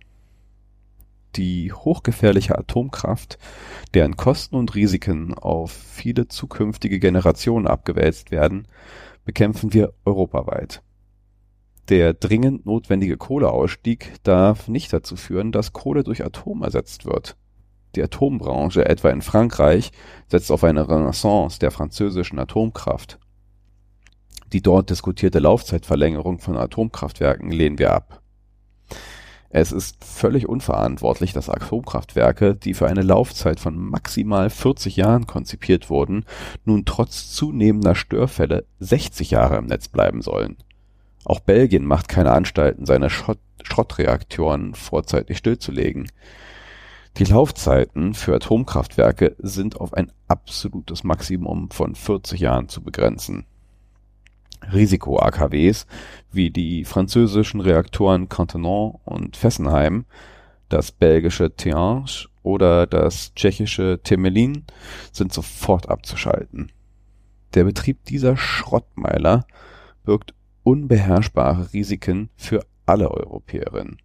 Die 1.36 1.72
hochgefährliche 1.72 2.58
Atomkraft, 2.58 3.38
deren 3.94 4.16
Kosten 4.16 4.56
und 4.56 4.74
Risiken 4.74 5.32
auf 5.34 5.70
viele 5.70 6.28
zukünftige 6.28 6.98
Generationen 6.98 7.66
abgewälzt 7.66 8.30
werden, 8.30 8.66
bekämpfen 9.24 9.72
wir 9.72 9.94
europaweit. 10.04 10.82
Der 11.90 12.14
dringend 12.14 12.66
notwendige 12.66 13.16
Kohleausstieg 13.16 14.14
darf 14.22 14.68
nicht 14.68 14.92
dazu 14.92 15.16
führen, 15.16 15.50
dass 15.50 15.72
Kohle 15.72 16.04
durch 16.04 16.24
Atom 16.24 16.62
ersetzt 16.62 17.04
wird. 17.04 17.36
Die 17.96 18.02
Atombranche, 18.02 18.88
etwa 18.88 19.10
in 19.10 19.22
Frankreich, 19.22 19.90
setzt 20.28 20.52
auf 20.52 20.62
eine 20.62 20.88
Renaissance 20.88 21.58
der 21.58 21.72
französischen 21.72 22.38
Atomkraft. 22.38 23.18
Die 24.52 24.62
dort 24.62 24.90
diskutierte 24.90 25.40
Laufzeitverlängerung 25.40 26.38
von 26.38 26.56
Atomkraftwerken 26.56 27.50
lehnen 27.50 27.80
wir 27.80 27.92
ab. 27.92 28.22
Es 29.48 29.72
ist 29.72 30.04
völlig 30.04 30.48
unverantwortlich, 30.48 31.32
dass 31.32 31.50
Atomkraftwerke, 31.50 32.54
die 32.54 32.74
für 32.74 32.86
eine 32.86 33.02
Laufzeit 33.02 33.58
von 33.58 33.76
maximal 33.76 34.48
40 34.48 34.94
Jahren 34.94 35.26
konzipiert 35.26 35.90
wurden, 35.90 36.24
nun 36.64 36.84
trotz 36.84 37.32
zunehmender 37.32 37.96
Störfälle 37.96 38.64
60 38.78 39.32
Jahre 39.32 39.56
im 39.56 39.66
Netz 39.66 39.88
bleiben 39.88 40.22
sollen 40.22 40.56
auch 41.24 41.40
Belgien 41.40 41.84
macht 41.84 42.08
keine 42.08 42.32
Anstalten, 42.32 42.86
seine 42.86 43.10
Schrott 43.10 43.38
Schrottreaktoren 43.62 44.74
vorzeitig 44.74 45.36
stillzulegen. 45.38 46.10
Die 47.18 47.24
Laufzeiten 47.24 48.14
für 48.14 48.34
Atomkraftwerke 48.34 49.36
sind 49.38 49.78
auf 49.80 49.94
ein 49.94 50.10
absolutes 50.28 51.04
Maximum 51.04 51.70
von 51.70 51.94
40 51.94 52.40
Jahren 52.40 52.68
zu 52.68 52.82
begrenzen. 52.82 53.44
Risiko-AKWs 54.72 55.86
wie 56.32 56.50
die 56.50 56.84
französischen 56.84 57.60
Reaktoren 57.60 58.28
Cantenon 58.28 58.98
und 59.04 59.36
Fessenheim, 59.36 60.04
das 60.68 60.92
belgische 60.92 61.54
Tihange 61.54 62.28
oder 62.42 62.86
das 62.86 63.34
tschechische 63.34 64.00
Temelin 64.02 64.64
sind 65.12 65.32
sofort 65.32 65.88
abzuschalten. 65.88 66.70
Der 67.54 67.64
Betrieb 67.64 68.04
dieser 68.04 68.36
Schrottmeiler 68.36 69.44
birgt 70.04 70.34
unbeherrschbare 70.70 71.72
Risiken 71.72 72.30
für 72.36 72.64
alle 72.86 73.10
Europäerinnen. 73.10 73.96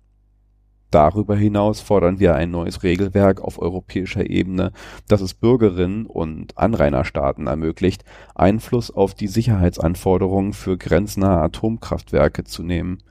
Darüber 0.89 1.35
hinaus 1.35 1.79
fordern 1.79 2.19
wir 2.19 2.33
ein 2.33 2.49
neues 2.49 2.81
Regelwerk 2.81 3.39
auf 3.39 3.59
europäischer 3.59 4.27
Ebene, 4.27 4.71
das 5.07 5.21
es 5.21 5.35
Bürgerinnen 5.35 6.07
und 6.07 6.57
Anrainerstaaten 6.57 7.45
ermöglicht, 7.45 8.03
Einfluss 8.33 8.89
auf 8.89 9.13
die 9.13 9.27
Sicherheitsanforderungen 9.27 10.53
für 10.53 10.75
grenznahe 10.75 11.39
Atomkraftwerke 11.43 12.45
zu 12.45 12.63
nehmen. 12.63 13.03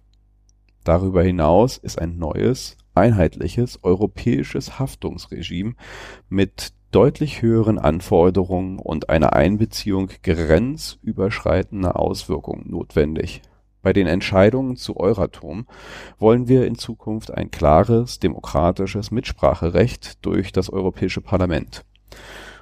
Darüber 0.83 1.23
hinaus 1.23 1.77
ist 1.77 1.99
ein 1.99 2.19
neues, 2.19 2.77
einheitliches 2.93 3.79
europäisches 3.83 4.77
Haftungsregime 4.77 5.73
mit 6.29 6.76
deutlich 6.97 7.43
höheren 7.43 7.77
Anforderungen 7.77 8.79
und 8.79 9.11
einer 9.11 9.33
Einbeziehung 9.33 10.09
grenzüberschreitender 10.23 11.99
Auswirkungen 11.99 12.71
notwendig. 12.71 13.43
Bei 13.83 13.93
den 13.93 14.07
Entscheidungen 14.07 14.77
zu 14.77 14.97
Euratom 14.97 15.67
wollen 16.17 16.47
wir 16.47 16.65
in 16.65 16.73
Zukunft 16.73 17.31
ein 17.31 17.51
klares 17.51 18.17
demokratisches 18.17 19.11
Mitspracherecht 19.11 20.25
durch 20.25 20.51
das 20.51 20.71
Europäische 20.71 21.21
Parlament 21.21 21.85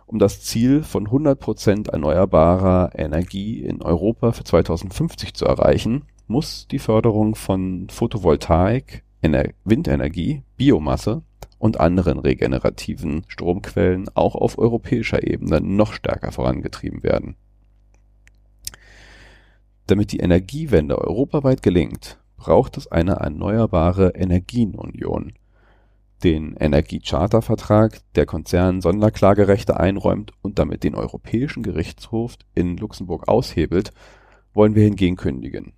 um 0.06 0.19
das 0.19 0.41
Ziel 0.41 0.84
von 0.84 1.06
100 1.08 1.39
Prozent 1.39 1.88
erneuerbarer 1.88 2.91
Energie 2.93 3.62
in 3.62 3.82
Europa 3.82 4.34
für 4.34 4.43
2050 4.43 5.34
zu 5.34 5.45
erreichen, 5.45 6.04
muss 6.28 6.67
die 6.67 6.78
Förderung 6.78 7.36
von 7.36 7.88
Photovoltaik, 7.89 9.04
Windenergie, 9.63 10.43
Biomasse 10.58 11.24
und 11.65 11.80
anderen 11.80 12.19
regenerativen 12.19 13.23
Stromquellen 13.28 14.08
auch 14.13 14.36
auf 14.36 14.60
europäischer 14.60 15.25
Ebene 15.25 15.60
noch 15.62 15.93
stärker 15.93 16.32
vorangetrieben 16.32 17.01
werden. 17.01 17.36
Damit 19.88 20.12
die 20.12 20.19
Energiewende 20.19 20.99
europaweit 20.99 21.63
gelingt, 21.63 22.19
braucht 22.38 22.78
es 22.78 22.91
eine 22.91 23.13
erneuerbare 23.13 24.10
Energienunion 24.10 25.34
den 26.23 26.56
Energiecharta-Vertrag 26.56 27.99
der 28.15 28.25
Konzernen 28.25 28.82
Sonderklagerechte 28.82 29.80
einräumt 29.80 30.32
und 30.41 30.60
damit 30.60 30.84
den 30.84 30.95
Europäischen 30.95 31.62
Gerichtshof 31.62 32.38
in 32.54 32.78
Luxemburg 32.78 33.28
aushebelt, 33.28 33.91
wollen 34.54 34.75
wir 34.75 34.84
hingegen 34.84 35.17
kündigen. 35.17 35.73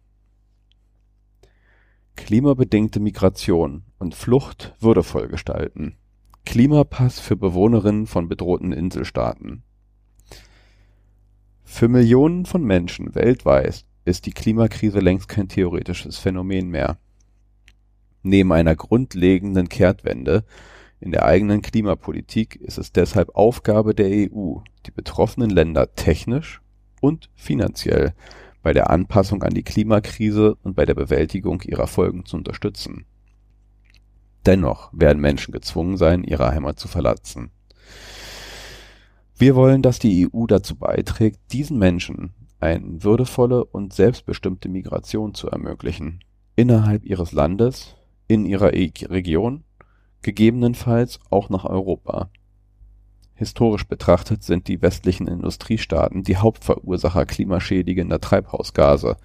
Klimabedingte 2.17 2.99
Migration 2.99 3.83
und 3.97 4.13
Flucht 4.13 4.75
würdevoll 4.81 5.29
gestalten. 5.29 5.95
Klimapass 6.45 7.21
für 7.21 7.37
Bewohnerinnen 7.37 8.05
von 8.07 8.27
bedrohten 8.27 8.73
Inselstaaten. 8.73 9.63
Für 11.63 11.87
Millionen 11.87 12.45
von 12.45 12.63
Menschen 12.63 13.15
weltweit 13.15 13.85
ist 14.03 14.25
die 14.25 14.31
Klimakrise 14.31 14.99
längst 14.99 15.29
kein 15.29 15.47
theoretisches 15.47 16.17
Phänomen 16.17 16.69
mehr 16.69 16.97
Neben 18.27 18.51
einer 18.51 18.75
grundlegenden 18.75 19.69
Kehrtwende 19.69 20.43
in 20.99 21.11
der 21.11 21.23
eigenen 21.25 21.61
Klimapolitik 21.61 22.57
ist 22.57 22.77
es 22.77 22.91
deshalb 22.91 23.35
Aufgabe 23.35 23.95
der 23.95 24.09
EU, 24.09 24.57
die 24.85 24.91
betroffenen 24.91 25.49
Länder 25.49 25.93
technisch 25.95 26.61
und 26.99 27.29
finanziell 27.35 28.13
bei 28.67 28.73
der 28.73 28.89
Anpassung 28.89 29.43
an 29.43 29.53
die 29.53 29.63
Klimakrise 29.63 30.55
und 30.61 30.75
bei 30.75 30.85
der 30.85 30.93
Bewältigung 30.93 31.61
ihrer 31.61 31.87
Folgen 31.87 32.25
zu 32.25 32.35
unterstützen. 32.35 33.05
Dennoch 34.45 34.89
werden 34.91 35.21
Menschen 35.21 35.53
gezwungen 35.53 35.95
sein, 35.95 36.25
ihre 36.25 36.51
Heimat 36.51 36.77
zu 36.77 36.89
verlassen. 36.89 37.51
Wir 39.37 39.55
wollen, 39.55 39.83
dass 39.83 39.99
die 39.99 40.27
EU 40.27 40.47
dazu 40.47 40.75
beiträgt, 40.75 41.39
diesen 41.53 41.77
Menschen 41.79 42.33
eine 42.59 43.01
würdevolle 43.05 43.63
und 43.63 43.93
selbstbestimmte 43.93 44.67
Migration 44.67 45.33
zu 45.33 45.47
ermöglichen, 45.47 46.19
innerhalb 46.57 47.05
ihres 47.05 47.31
Landes 47.31 47.95
in 48.27 48.45
ihrer 48.45 48.73
Region, 48.73 49.63
gegebenenfalls 50.23 51.21
auch 51.29 51.49
nach 51.49 51.63
Europa. 51.63 52.29
Historisch 53.37 53.87
betrachtet 53.87 54.43
sind 54.43 54.67
die 54.67 54.81
westlichen 54.81 55.27
Industriestaaten 55.27 56.23
die 56.23 56.37
Hauptverursacher 56.37 57.27
klimaschädigender 57.27 58.19
Treibhausgase. 58.19 59.17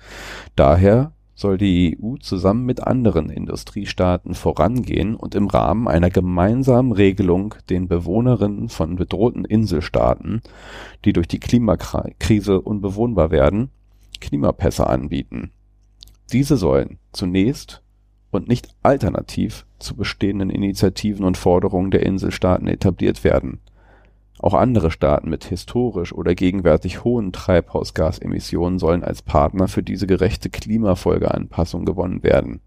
Daher 0.54 1.12
soll 1.34 1.56
die 1.56 1.98
EU 1.98 2.16
zusammen 2.16 2.66
mit 2.66 2.86
anderen 2.86 3.30
Industriestaaten 3.30 4.34
vorangehen 4.34 5.16
und 5.16 5.34
im 5.34 5.46
Rahmen 5.46 5.88
einer 5.88 6.10
gemeinsamen 6.10 6.92
Regelung 6.92 7.54
den 7.70 7.88
Bewohnerinnen 7.88 8.68
von 8.68 8.96
bedrohten 8.96 9.46
Inselstaaten, 9.46 10.42
die 11.06 11.14
durch 11.14 11.26
die 11.26 11.40
Klimakrise 11.40 12.60
unbewohnbar 12.60 13.30
werden, 13.30 13.70
Klimapässe 14.20 14.86
anbieten. 14.86 15.52
Diese 16.32 16.58
sollen 16.58 16.98
zunächst 17.12 17.82
und 18.30 18.46
nicht 18.46 18.68
alternativ 18.82 19.64
zu 19.78 19.96
bestehenden 19.96 20.50
Initiativen 20.50 21.24
und 21.24 21.38
Forderungen 21.38 21.90
der 21.90 22.04
Inselstaaten 22.04 22.68
etabliert 22.68 23.24
werden. 23.24 23.60
Auch 24.42 24.54
andere 24.54 24.90
Staaten 24.90 25.30
mit 25.30 25.44
historisch 25.44 26.12
oder 26.12 26.34
gegenwärtig 26.34 27.04
hohen 27.04 27.32
Treibhausgasemissionen 27.32 28.78
sollen 28.78 29.04
als 29.04 29.22
Partner 29.22 29.68
für 29.68 29.82
diese 29.82 30.06
gerechte 30.06 30.50
Klimafolgeanpassung 30.50 31.86
gewonnen 31.86 32.22
werden 32.22 32.60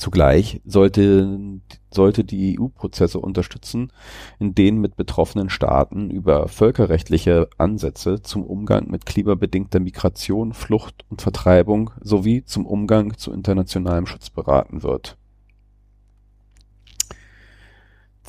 Zugleich 0.00 0.62
sollte, 0.64 1.60
sollte 1.90 2.24
die 2.24 2.58
EU 2.58 2.68
Prozesse 2.68 3.20
unterstützen, 3.20 3.92
in 4.38 4.54
denen 4.54 4.80
mit 4.80 4.96
betroffenen 4.96 5.50
Staaten 5.50 6.08
über 6.08 6.48
völkerrechtliche 6.48 7.50
Ansätze 7.58 8.22
zum 8.22 8.42
Umgang 8.42 8.88
mit 8.88 9.04
klimabedingter 9.04 9.78
Migration, 9.78 10.54
Flucht 10.54 11.04
und 11.10 11.20
Vertreibung 11.20 11.90
sowie 12.00 12.44
zum 12.44 12.64
Umgang 12.64 13.18
zu 13.18 13.30
internationalem 13.30 14.06
Schutz 14.06 14.30
beraten 14.30 14.82
wird. 14.82 15.18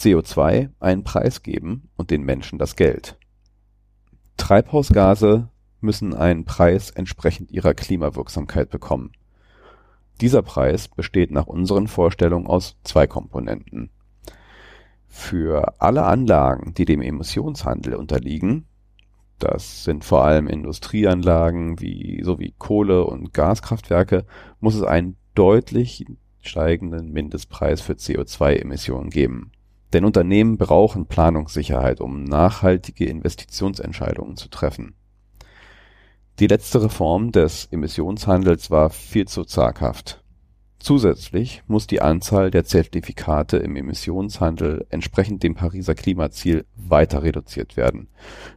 CO2 0.02 0.70
einen 0.80 1.04
Preis 1.04 1.44
geben 1.44 1.90
und 1.96 2.12
den 2.12 2.24
Menschen 2.24 2.60
das 2.60 2.76
Geld. 2.76 3.18
Treibhausgase 4.38 5.50
müssen 5.80 6.14
einen 6.14 6.46
Preis 6.46 6.92
entsprechend 6.92 7.52
ihrer 7.52 7.74
Klimawirksamkeit 7.74 8.70
bekommen 8.70 9.12
dieser 10.22 10.44
Preis 10.44 10.88
besteht 10.88 11.32
nach 11.32 11.48
unseren 11.48 11.88
Vorstellungen 11.88 12.46
aus 12.46 12.78
zwei 12.84 13.08
Komponenten. 13.08 13.90
Für 15.08 15.82
alle 15.82 16.04
Anlagen, 16.04 16.74
die 16.76 16.86
dem 16.86 17.02
Emissionshandel 17.02 17.96
unterliegen 17.96 18.66
(das 19.40 19.84
sind 19.84 20.06
vor 20.06 20.24
allem 20.24 20.46
Industrieanlagen 20.46 21.82
wie 21.82 22.22
sowie 22.24 22.54
Kohle 22.60 23.04
und 23.06 23.34
Gaskraftwerke), 23.34 24.26
muss 24.60 24.76
es 24.76 24.84
einen 24.84 25.18
deutlich 25.34 26.06
steigenden 26.42 27.12
Mindestpreis 27.12 27.82
für 27.82 27.94
CO2-Emissionen 27.94 29.10
geben. 29.10 29.52
Denn 29.94 30.06
Unternehmen 30.06 30.58
brauchen 30.58 31.06
Planungssicherheit, 31.06 32.02
um 32.02 32.24
nachhaltige 32.24 33.06
Investitionsentscheidungen 33.06 34.38
zu 34.38 34.50
treffen 34.50 34.96
die 36.42 36.48
letzte 36.48 36.82
Reform 36.82 37.32
des 37.32 37.68
Emissionshandels 37.72 38.72
war 38.72 38.89
viel 38.89 39.28
zu 39.28 39.44
zaghaft. 39.44 40.24
Zusätzlich 40.80 41.62
muss 41.68 41.86
die 41.86 42.02
Anzahl 42.02 42.50
der 42.50 42.66
Zertifikate 42.66 43.58
im 43.58 43.76
Emissionshandel 43.76 44.88
entsprechend 44.89 45.44
dem 45.44 45.54
Pariser 45.54 45.94
Klimaziel 45.94 46.66
weiter 46.76 47.22
reduziert 47.22 47.78
werden. 47.78 48.08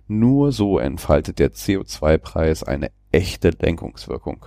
Nur 0.09 0.53
so 0.53 0.79
entfaltet 0.79 1.39
der 1.39 1.53
CO2-Preis 1.53 2.63
eine 2.63 2.91
echte 3.13 3.51
Lenkungswirkung. 3.51 4.47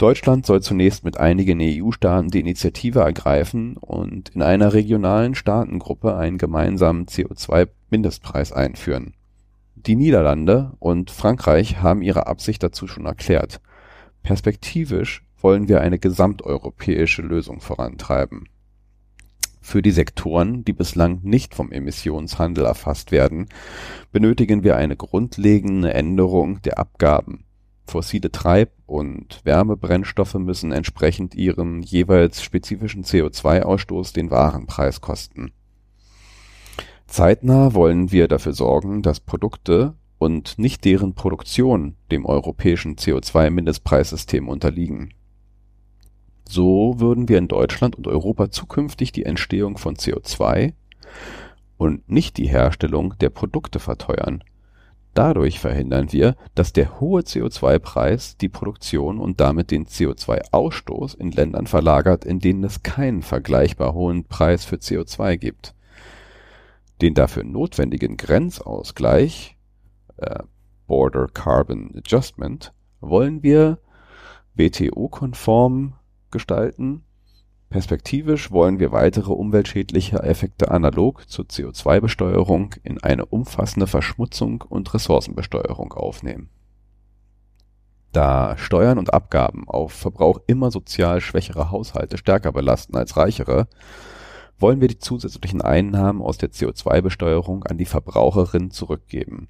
Deutschland 0.00 0.46
soll 0.46 0.62
zunächst 0.62 1.04
mit 1.04 1.18
einigen 1.18 1.60
EU-Staaten 1.60 2.30
die 2.30 2.40
Initiative 2.40 3.00
ergreifen 3.00 3.76
und 3.76 4.30
in 4.30 4.42
einer 4.42 4.72
regionalen 4.72 5.34
Staatengruppe 5.34 6.16
einen 6.16 6.38
gemeinsamen 6.38 7.06
CO2-Mindestpreis 7.06 8.52
einführen 8.52 9.14
die 9.86 9.96
Niederlande 9.96 10.72
und 10.78 11.10
Frankreich 11.10 11.80
haben 11.80 12.02
ihre 12.02 12.26
Absicht 12.26 12.62
dazu 12.62 12.86
schon 12.86 13.06
erklärt. 13.06 13.60
Perspektivisch 14.22 15.24
wollen 15.40 15.68
wir 15.68 15.80
eine 15.80 15.98
gesamteuropäische 15.98 17.22
Lösung 17.22 17.60
vorantreiben. 17.60 18.48
Für 19.62 19.82
die 19.82 19.90
Sektoren, 19.90 20.64
die 20.64 20.72
bislang 20.72 21.20
nicht 21.22 21.54
vom 21.54 21.72
Emissionshandel 21.72 22.64
erfasst 22.64 23.10
werden, 23.10 23.48
benötigen 24.12 24.64
wir 24.64 24.76
eine 24.76 24.96
grundlegende 24.96 25.94
Änderung 25.94 26.60
der 26.62 26.78
Abgaben. 26.78 27.44
Fossile 27.90 28.30
Treib 28.30 28.70
und 28.86 29.40
Wärmebrennstoffe 29.44 30.34
müssen 30.34 30.70
entsprechend 30.70 31.34
ihrem 31.34 31.82
jeweils 31.82 32.42
spezifischen 32.42 33.04
CO2-Ausstoß 33.04 34.14
den 34.14 34.30
Warenpreis 34.30 35.00
kosten. 35.00 35.52
Zeitnah 37.06 37.74
wollen 37.74 38.12
wir 38.12 38.28
dafür 38.28 38.52
sorgen, 38.52 39.02
dass 39.02 39.18
Produkte 39.18 39.94
und 40.18 40.58
nicht 40.58 40.84
deren 40.84 41.14
Produktion 41.14 41.96
dem 42.12 42.24
europäischen 42.24 42.94
CO2-Mindestpreissystem 42.94 44.46
unterliegen. 44.46 45.12
So 46.48 46.94
würden 46.98 47.28
wir 47.28 47.38
in 47.38 47.48
Deutschland 47.48 47.96
und 47.96 48.06
Europa 48.06 48.50
zukünftig 48.50 49.10
die 49.10 49.24
Entstehung 49.24 49.78
von 49.78 49.96
CO2 49.96 50.74
und 51.76 52.08
nicht 52.08 52.36
die 52.36 52.48
Herstellung 52.48 53.14
der 53.18 53.30
Produkte 53.30 53.80
verteuern. 53.80 54.44
Dadurch 55.14 55.58
verhindern 55.58 56.12
wir, 56.12 56.36
dass 56.54 56.72
der 56.72 57.00
hohe 57.00 57.22
CO2-Preis 57.22 58.36
die 58.36 58.48
Produktion 58.48 59.18
und 59.18 59.40
damit 59.40 59.70
den 59.70 59.86
CO2-Ausstoß 59.86 61.16
in 61.18 61.32
Ländern 61.32 61.66
verlagert, 61.66 62.24
in 62.24 62.38
denen 62.38 62.62
es 62.62 62.82
keinen 62.82 63.22
vergleichbar 63.22 63.92
hohen 63.94 64.24
Preis 64.24 64.64
für 64.64 64.76
CO2 64.76 65.36
gibt. 65.36 65.74
Den 67.02 67.14
dafür 67.14 67.44
notwendigen 67.44 68.16
Grenzausgleich 68.16 69.56
äh, 70.18 70.40
Border 70.86 71.26
Carbon 71.28 71.92
Adjustment 71.96 72.72
wollen 73.00 73.42
wir 73.42 73.78
WTO-konform 74.54 75.94
gestalten. 76.30 77.04
Perspektivisch 77.70 78.50
wollen 78.50 78.80
wir 78.80 78.90
weitere 78.90 79.32
umweltschädliche 79.32 80.22
Effekte 80.22 80.70
analog 80.70 81.28
zur 81.28 81.44
CO2-Besteuerung 81.44 82.74
in 82.82 83.02
eine 83.02 83.24
umfassende 83.24 83.86
Verschmutzung 83.86 84.64
und 84.68 84.92
Ressourcenbesteuerung 84.92 85.92
aufnehmen. 85.92 86.50
Da 88.10 88.56
Steuern 88.58 88.98
und 88.98 89.14
Abgaben 89.14 89.68
auf 89.68 89.92
Verbrauch 89.92 90.40
immer 90.48 90.72
sozial 90.72 91.20
schwächere 91.20 91.70
Haushalte 91.70 92.18
stärker 92.18 92.50
belasten 92.50 92.96
als 92.96 93.16
reichere, 93.16 93.68
wollen 94.58 94.80
wir 94.80 94.88
die 94.88 94.98
zusätzlichen 94.98 95.62
Einnahmen 95.62 96.20
aus 96.20 96.38
der 96.38 96.50
CO2-Besteuerung 96.50 97.62
an 97.64 97.78
die 97.78 97.86
Verbraucherin 97.86 98.72
zurückgeben 98.72 99.48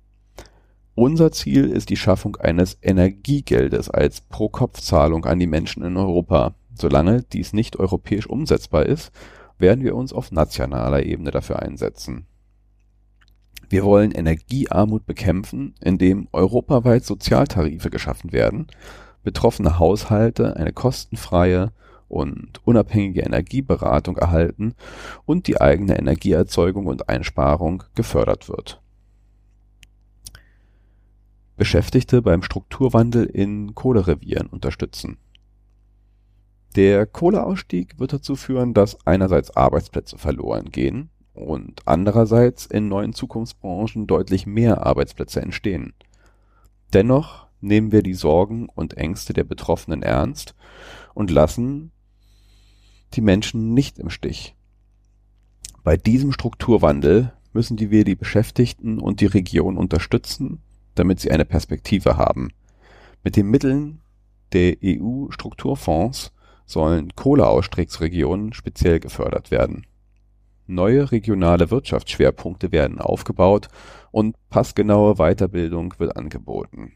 unser 1.00 1.32
Ziel 1.32 1.70
ist 1.70 1.88
die 1.88 1.96
Schaffung 1.96 2.36
eines 2.36 2.76
Energiegeldes 2.82 3.88
als 3.88 4.20
Pro-Kopf-Zahlung 4.20 5.24
an 5.24 5.38
die 5.38 5.46
Menschen 5.46 5.82
in 5.82 5.96
Europa. 5.96 6.54
Solange 6.80 7.22
dies 7.22 7.52
nicht 7.52 7.78
europäisch 7.78 8.26
umsetzbar 8.26 8.86
ist, 8.86 9.12
werden 9.58 9.84
wir 9.84 9.94
uns 9.94 10.12
auf 10.12 10.32
nationaler 10.32 11.04
Ebene 11.04 11.30
dafür 11.30 11.60
einsetzen. 11.60 12.26
Wir 13.68 13.84
wollen 13.84 14.10
Energiearmut 14.10 15.06
bekämpfen, 15.06 15.74
indem 15.80 16.28
europaweit 16.32 17.04
Sozialtarife 17.04 17.90
geschaffen 17.90 18.32
werden, 18.32 18.66
betroffene 19.22 19.78
Haushalte 19.78 20.56
eine 20.56 20.72
kostenfreie 20.72 21.72
und 22.08 22.60
unabhängige 22.64 23.20
Energieberatung 23.20 24.16
erhalten 24.16 24.74
und 25.26 25.46
die 25.46 25.60
eigene 25.60 25.98
Energieerzeugung 25.98 26.86
und 26.86 27.08
Einsparung 27.08 27.84
gefördert 27.94 28.48
wird 28.48 28.80
Beschäftigte 31.60 32.22
beim 32.22 32.42
Strukturwandel 32.42 33.26
in 33.26 33.74
Kohlerevieren 33.74 34.46
unterstützen. 34.46 35.18
Der 36.76 37.06
Kohleausstieg 37.06 37.98
wird 37.98 38.12
dazu 38.12 38.36
führen, 38.36 38.74
dass 38.74 39.06
einerseits 39.06 39.56
Arbeitsplätze 39.56 40.18
verloren 40.18 40.70
gehen 40.70 41.10
und 41.34 41.80
andererseits 41.86 42.66
in 42.66 42.88
neuen 42.88 43.12
Zukunftsbranchen 43.12 44.06
deutlich 44.06 44.46
mehr 44.46 44.86
Arbeitsplätze 44.86 45.40
entstehen. 45.40 45.94
Dennoch 46.92 47.46
nehmen 47.60 47.92
wir 47.92 48.02
die 48.02 48.14
Sorgen 48.14 48.68
und 48.68 48.96
Ängste 48.96 49.32
der 49.32 49.44
Betroffenen 49.44 50.02
ernst 50.02 50.54
und 51.14 51.30
lassen 51.30 51.92
die 53.14 53.20
Menschen 53.20 53.74
nicht 53.74 53.98
im 53.98 54.10
Stich. 54.10 54.54
Bei 55.82 55.96
diesem 55.96 56.32
Strukturwandel 56.32 57.32
müssen 57.52 57.78
wir 57.78 58.04
die 58.04 58.14
Beschäftigten 58.14 58.98
und 58.98 59.20
die 59.20 59.26
Region 59.26 59.76
unterstützen 59.76 60.62
damit 60.94 61.20
sie 61.20 61.30
eine 61.30 61.44
Perspektive 61.44 62.16
haben. 62.16 62.50
Mit 63.22 63.36
den 63.36 63.46
Mitteln 63.46 64.00
der 64.52 64.76
EU-Strukturfonds 64.84 66.32
sollen 66.70 67.14
Kohleausstiegsregionen 67.14 68.52
speziell 68.52 69.00
gefördert 69.00 69.50
werden. 69.50 69.86
Neue 70.66 71.10
regionale 71.10 71.70
Wirtschaftsschwerpunkte 71.70 72.70
werden 72.72 73.00
aufgebaut 73.00 73.68
und 74.12 74.36
passgenaue 74.50 75.16
Weiterbildung 75.16 75.94
wird 75.98 76.16
angeboten. 76.16 76.92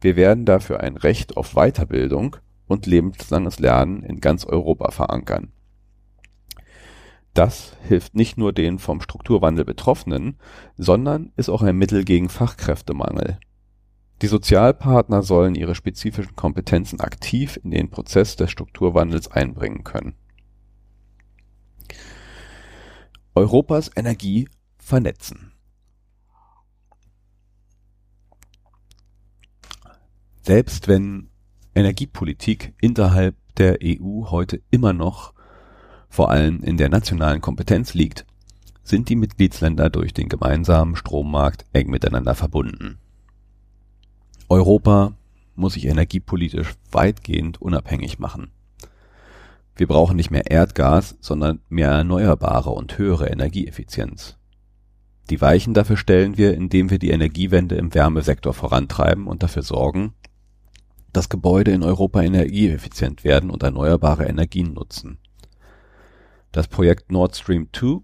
Wir 0.00 0.16
werden 0.16 0.44
dafür 0.44 0.80
ein 0.80 0.96
Recht 0.96 1.36
auf 1.36 1.54
Weiterbildung 1.54 2.36
und 2.66 2.86
lebenslanges 2.86 3.58
Lernen 3.58 4.02
in 4.02 4.20
ganz 4.20 4.44
Europa 4.44 4.90
verankern 4.90 5.54
das 7.34 7.76
hilft 7.88 8.14
nicht 8.14 8.38
nur 8.38 8.52
den 8.52 8.78
vom 8.78 9.00
Strukturwandel 9.00 9.64
Betroffenen, 9.64 10.38
sondern 10.76 11.32
ist 11.36 11.48
auch 11.48 11.62
ein 11.62 11.76
Mittel 11.76 12.04
gegen 12.04 12.28
Fachkräftemangel. 12.28 13.38
Die 14.22 14.26
Sozialpartner 14.26 15.22
sollen 15.22 15.54
ihre 15.54 15.74
spezifischen 15.74 16.36
Kompetenzen 16.36 17.00
aktiv 17.00 17.58
in 17.62 17.70
den 17.70 17.90
Prozess 17.90 18.36
des 18.36 18.50
Strukturwandels 18.50 19.28
einbringen 19.28 19.84
können. 19.84 20.14
Europas 23.34 23.90
Energie 23.96 24.48
vernetzen. 24.78 25.52
Selbst 30.42 30.88
wenn 30.88 31.30
Energiepolitik 31.74 32.74
innerhalb 32.80 33.34
der 33.56 33.78
EU 33.82 34.30
heute 34.30 34.60
immer 34.70 34.92
noch 34.92 35.34
vor 36.08 36.30
allem 36.30 36.62
in 36.62 36.76
der 36.76 36.88
nationalen 36.88 37.40
Kompetenz 37.40 37.94
liegt, 37.94 38.24
sind 38.84 39.08
die 39.08 39.16
Mitgliedsländer 39.16 39.90
durch 39.90 40.12
den 40.12 40.28
gemeinsamen 40.28 40.94
Strommarkt 40.94 41.64
eng 41.72 41.90
miteinander 41.90 42.36
verbunden. 42.36 43.00
Europa 44.48 45.12
muss 45.54 45.74
sich 45.74 45.86
energiepolitisch 45.86 46.74
weitgehend 46.90 47.60
unabhängig 47.60 48.18
machen. 48.18 48.50
Wir 49.76 49.86
brauchen 49.86 50.16
nicht 50.16 50.30
mehr 50.30 50.50
Erdgas, 50.50 51.16
sondern 51.20 51.60
mehr 51.68 51.90
erneuerbare 51.90 52.70
und 52.70 52.96
höhere 52.98 53.28
Energieeffizienz. 53.28 54.36
Die 55.30 55.40
Weichen 55.40 55.74
dafür 55.74 55.96
stellen 55.96 56.36
wir, 56.36 56.54
indem 56.54 56.90
wir 56.90 56.98
die 56.98 57.10
Energiewende 57.10 57.76
im 57.76 57.94
Wärmesektor 57.94 58.52
vorantreiben 58.52 59.26
und 59.26 59.42
dafür 59.42 59.62
sorgen, 59.62 60.14
dass 61.12 61.28
Gebäude 61.28 61.70
in 61.70 61.82
Europa 61.82 62.22
energieeffizient 62.22 63.24
werden 63.24 63.50
und 63.50 63.62
erneuerbare 63.62 64.26
Energien 64.26 64.74
nutzen. 64.74 65.18
Das 66.52 66.68
Projekt 66.68 67.10
Nord 67.10 67.34
Stream 67.36 67.68
2 67.72 68.00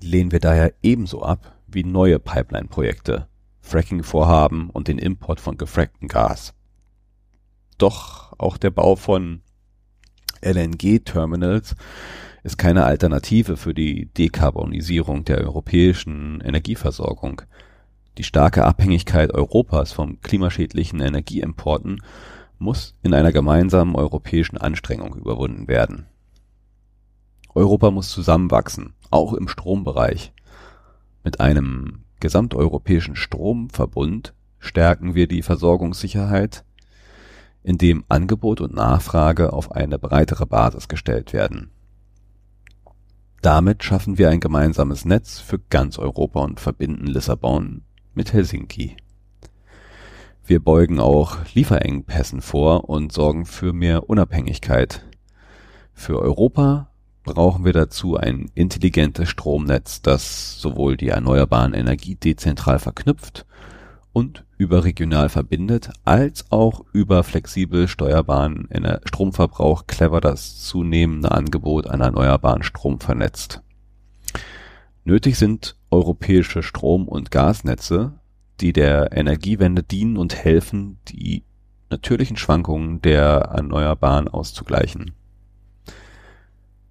lehnen 0.00 0.32
wir 0.32 0.40
daher 0.40 0.72
ebenso 0.82 1.22
ab 1.22 1.56
wie 1.66 1.84
neue 1.84 2.18
Pipeline-Projekte, 2.18 3.28
Fracking-Vorhaben 3.68 4.70
und 4.70 4.88
den 4.88 4.98
Import 4.98 5.40
von 5.40 5.56
gefracktem 5.56 6.08
Gas. 6.08 6.54
Doch 7.76 8.32
auch 8.38 8.56
der 8.56 8.70
Bau 8.70 8.96
von 8.96 9.42
LNG-Terminals 10.42 11.76
ist 12.42 12.58
keine 12.58 12.84
Alternative 12.84 13.56
für 13.56 13.74
die 13.74 14.06
Dekarbonisierung 14.06 15.24
der 15.24 15.38
europäischen 15.38 16.40
Energieversorgung. 16.40 17.42
Die 18.16 18.24
starke 18.24 18.64
Abhängigkeit 18.64 19.32
Europas 19.32 19.92
von 19.92 20.20
klimaschädlichen 20.20 21.00
Energieimporten 21.00 22.02
muss 22.58 22.94
in 23.02 23.14
einer 23.14 23.32
gemeinsamen 23.32 23.94
europäischen 23.94 24.58
Anstrengung 24.58 25.14
überwunden 25.14 25.68
werden 25.68 26.06
Europa 27.58 27.90
muss 27.90 28.10
zusammenwachsen, 28.10 28.94
auch 29.10 29.32
im 29.32 29.48
Strombereich. 29.48 30.32
Mit 31.24 31.40
einem 31.40 32.04
gesamteuropäischen 32.20 33.16
Stromverbund 33.16 34.34
stärken 34.58 35.14
wir 35.14 35.28
die 35.28 35.42
Versorgungssicherheit, 35.42 36.64
indem 37.62 38.04
Angebot 38.08 38.60
und 38.60 38.74
Nachfrage 38.74 39.52
auf 39.52 39.72
eine 39.72 39.98
breitere 39.98 40.46
Basis 40.46 40.88
gestellt 40.88 41.32
werden. 41.32 41.70
Damit 43.42 43.84
schaffen 43.84 44.18
wir 44.18 44.30
ein 44.30 44.40
gemeinsames 44.40 45.04
Netz 45.04 45.38
für 45.38 45.58
ganz 45.58 45.98
Europa 45.98 46.40
und 46.40 46.60
verbinden 46.60 47.06
Lissabon 47.06 47.82
mit 48.14 48.32
Helsinki. 48.32 48.96
Wir 50.44 50.60
beugen 50.60 50.98
auch 50.98 51.36
Lieferengpässen 51.54 52.40
vor 52.40 52.88
und 52.88 53.12
sorgen 53.12 53.44
für 53.44 53.72
mehr 53.72 54.08
Unabhängigkeit. 54.08 55.04
Für 55.92 56.20
Europa 56.20 56.87
brauchen 57.34 57.64
wir 57.64 57.72
dazu 57.72 58.16
ein 58.16 58.50
intelligentes 58.54 59.28
Stromnetz, 59.28 60.02
das 60.02 60.60
sowohl 60.60 60.96
die 60.96 61.08
erneuerbaren 61.08 61.74
Energie 61.74 62.14
dezentral 62.14 62.78
verknüpft 62.78 63.46
und 64.12 64.44
überregional 64.56 65.28
verbindet, 65.28 65.90
als 66.04 66.50
auch 66.50 66.84
über 66.92 67.22
flexibel 67.22 67.86
steuerbaren 67.86 68.68
Stromverbrauch 69.04 69.86
clever 69.86 70.20
das 70.20 70.60
zunehmende 70.64 71.30
Angebot 71.30 71.86
an 71.86 72.00
erneuerbaren 72.00 72.62
Strom 72.62 73.00
vernetzt. 73.00 73.62
Nötig 75.04 75.38
sind 75.38 75.76
europäische 75.90 76.62
Strom 76.62 77.06
und 77.06 77.30
Gasnetze, 77.30 78.14
die 78.60 78.72
der 78.72 79.12
Energiewende 79.12 79.82
dienen 79.82 80.16
und 80.16 80.34
helfen, 80.34 80.98
die 81.08 81.44
natürlichen 81.90 82.36
Schwankungen 82.36 83.00
der 83.00 83.50
Erneuerbaren 83.54 84.28
auszugleichen. 84.28 85.12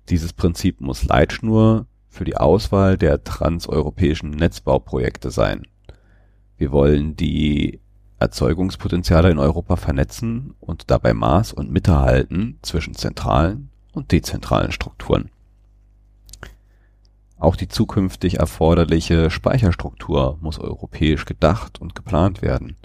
Dieses 0.09 0.31
Prinzip 0.33 0.79
muss 0.79 1.03
Leitschnur 1.03 1.85
für 2.09 2.23
die 2.23 2.37
Auswahl 2.37 2.97
der 2.97 3.23
transeuropäischen 3.23 4.31
Netzbauprojekte 4.31 5.31
sein. 5.31 5.67
Wir 6.57 6.71
wollen 6.71 7.15
die 7.15 7.81
Erzeugungspotenziale 8.19 9.29
in 9.29 9.37
Europa 9.37 9.75
vernetzen 9.75 10.55
und 10.59 10.89
dabei 10.89 11.13
Maß 11.13 11.53
und 11.53 11.71
Mitte 11.71 11.99
halten 11.99 12.57
zwischen 12.61 12.95
zentralen 12.95 13.69
und 13.91 14.11
dezentralen 14.11 14.71
Strukturen. 14.71 15.29
Auch 17.37 17.55
die 17.55 17.67
zukünftig 17.67 18.39
erforderliche 18.39 19.29
Speicherstruktur 19.29 20.39
muss 20.41 20.57
europäisch 20.57 21.25
gedacht 21.25 21.79
und 21.79 21.93
geplant 21.93 22.41
werden. 22.41 22.75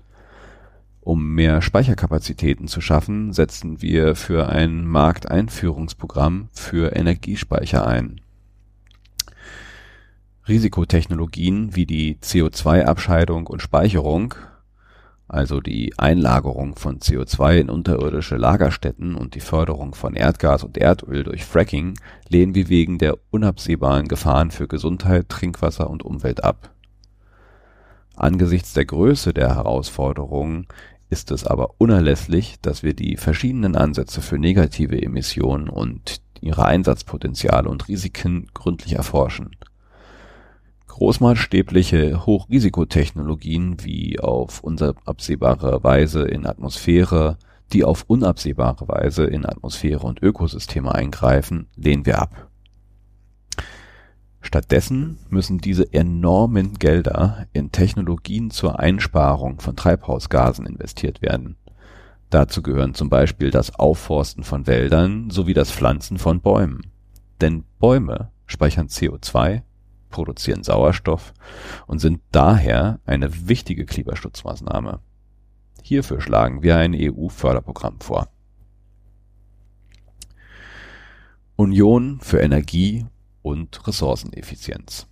Um 1.03 1.34
mehr 1.34 1.61
Speicherkapazitäten 1.61 2.68
zu 2.68 2.80
schaffen, 2.80 3.32
setzen 3.32 3.82
wir 3.82 4.14
für 4.14 4.48
ein 4.48 4.86
Markteinführungsprogramm 4.86 6.48
für 6.53 6.96
Energiespeicher 6.96 7.86
ein. 7.86 8.20
Risikotechnologien 10.48 11.76
wie 11.76 11.86
die 11.86 12.16
CO2-Abscheidung 12.16 13.46
und 13.46 13.61
Speicherung 13.61 14.34
also 15.32 15.62
die 15.62 15.98
Einlagerung 15.98 16.76
von 16.76 16.98
CO2 16.98 17.61
in 17.61 17.70
unterirdische 17.70 18.36
Lagerstätten 18.36 19.14
und 19.14 19.34
die 19.34 19.40
Förderung 19.40 19.94
von 19.94 20.14
Erdgas 20.14 20.62
und 20.62 20.76
Erdöl 20.76 21.24
durch 21.24 21.46
Fracking 21.46 21.94
lehnen 22.28 22.55
wir 22.55 22.68
wegen 22.68 22.98
der 22.98 23.16
unabsehbaren 23.30 24.09
Gefahren 24.09 24.50
für 24.50 24.68
Gesundheit, 24.68 25.30
Trinkwasser 25.30 25.88
und 25.88 26.03
Umwelt 26.03 26.44
ab. 26.44 26.74
Angesichts 28.17 28.73
der 28.73 28.85
Größe 28.85 29.33
der 29.33 29.55
Herausforderungen 29.55 30.67
ist 31.11 31.31
es 31.31 31.47
aber 31.47 31.75
unerlässlich, 31.79 32.57
dass 32.63 32.83
wir 32.83 32.95
die 32.95 33.17
verschiedenen 33.17 33.77
Ansätze 33.77 34.23
für 34.23 34.39
negative 34.39 35.01
Emissionen 35.01 35.69
und 35.69 36.21
ihre 36.41 36.65
Einsatzpotenziale 36.65 37.69
und 37.69 37.89
Risiken 37.89 38.49
gründlich 38.55 38.95
erforschen 38.95 39.57
Großmaßstäbliche 40.89 42.27
Hochrisikotechnologien 42.27 43.77
wie 43.83 44.21
auf 44.21 44.61
unabsehbare 44.61 45.83
Weise 45.83 46.23
in 46.23 46.47
Atmosphäre 46.47 47.39
die 47.73 47.85
auf 47.85 48.05
unabsehbare 48.07 48.87
Weise 48.89 49.25
in 49.25 49.47
Atmosphäre 49.47 50.07
und 50.07 50.23
Ökosysteme 50.23 50.95
eingreifen, 50.95 51.69
lehnen 51.77 52.07
wir 52.07 52.21
ab. 52.21 52.51
Stattdessen 54.43 55.18
müssen 55.30 55.59
diese 55.59 55.93
enormen 55.93 56.74
Gelder 56.74 57.47
in 57.53 57.70
Technologien 57.70 58.51
zur 58.51 58.80
Einsparung 58.80 59.61
von 59.61 59.76
Treibhausgasen 59.76 60.66
investiert 60.66 61.22
werden. 61.22 61.57
Dazu 62.28 62.61
gehören 62.61 62.95
zum 62.95 63.09
Beispiel 63.09 63.51
das 63.51 63.74
Aufforsten 63.74 64.43
von 64.43 64.66
Wäldern 64.66 65.30
sowie 65.30 65.55
das 65.55 65.70
Pflanzen 65.70 66.18
von 66.18 66.40
Bäumen. 66.40 66.90
Denn 67.40 67.64
Bäume 67.78 68.30
speichern 68.47 68.88
CO2 68.88 69.62
produzieren 70.11 70.62
Sauerstoff 70.62 71.32
und 71.86 71.99
sind 71.99 72.20
daher 72.32 73.01
eine 73.07 73.49
wichtige 73.49 73.86
Klimaschutzmaßnahme. 73.86 75.01
Hierfür 75.82 76.20
schlagen 76.20 76.62
wir 76.62 76.76
ein 76.76 76.95
EU-Förderprogramm 76.95 78.01
vor. 78.01 78.28
Union 81.57 82.18
für 82.20 82.40
Energie 82.40 83.07
und 83.43 83.86
Ressourceneffizienz. 83.86 85.07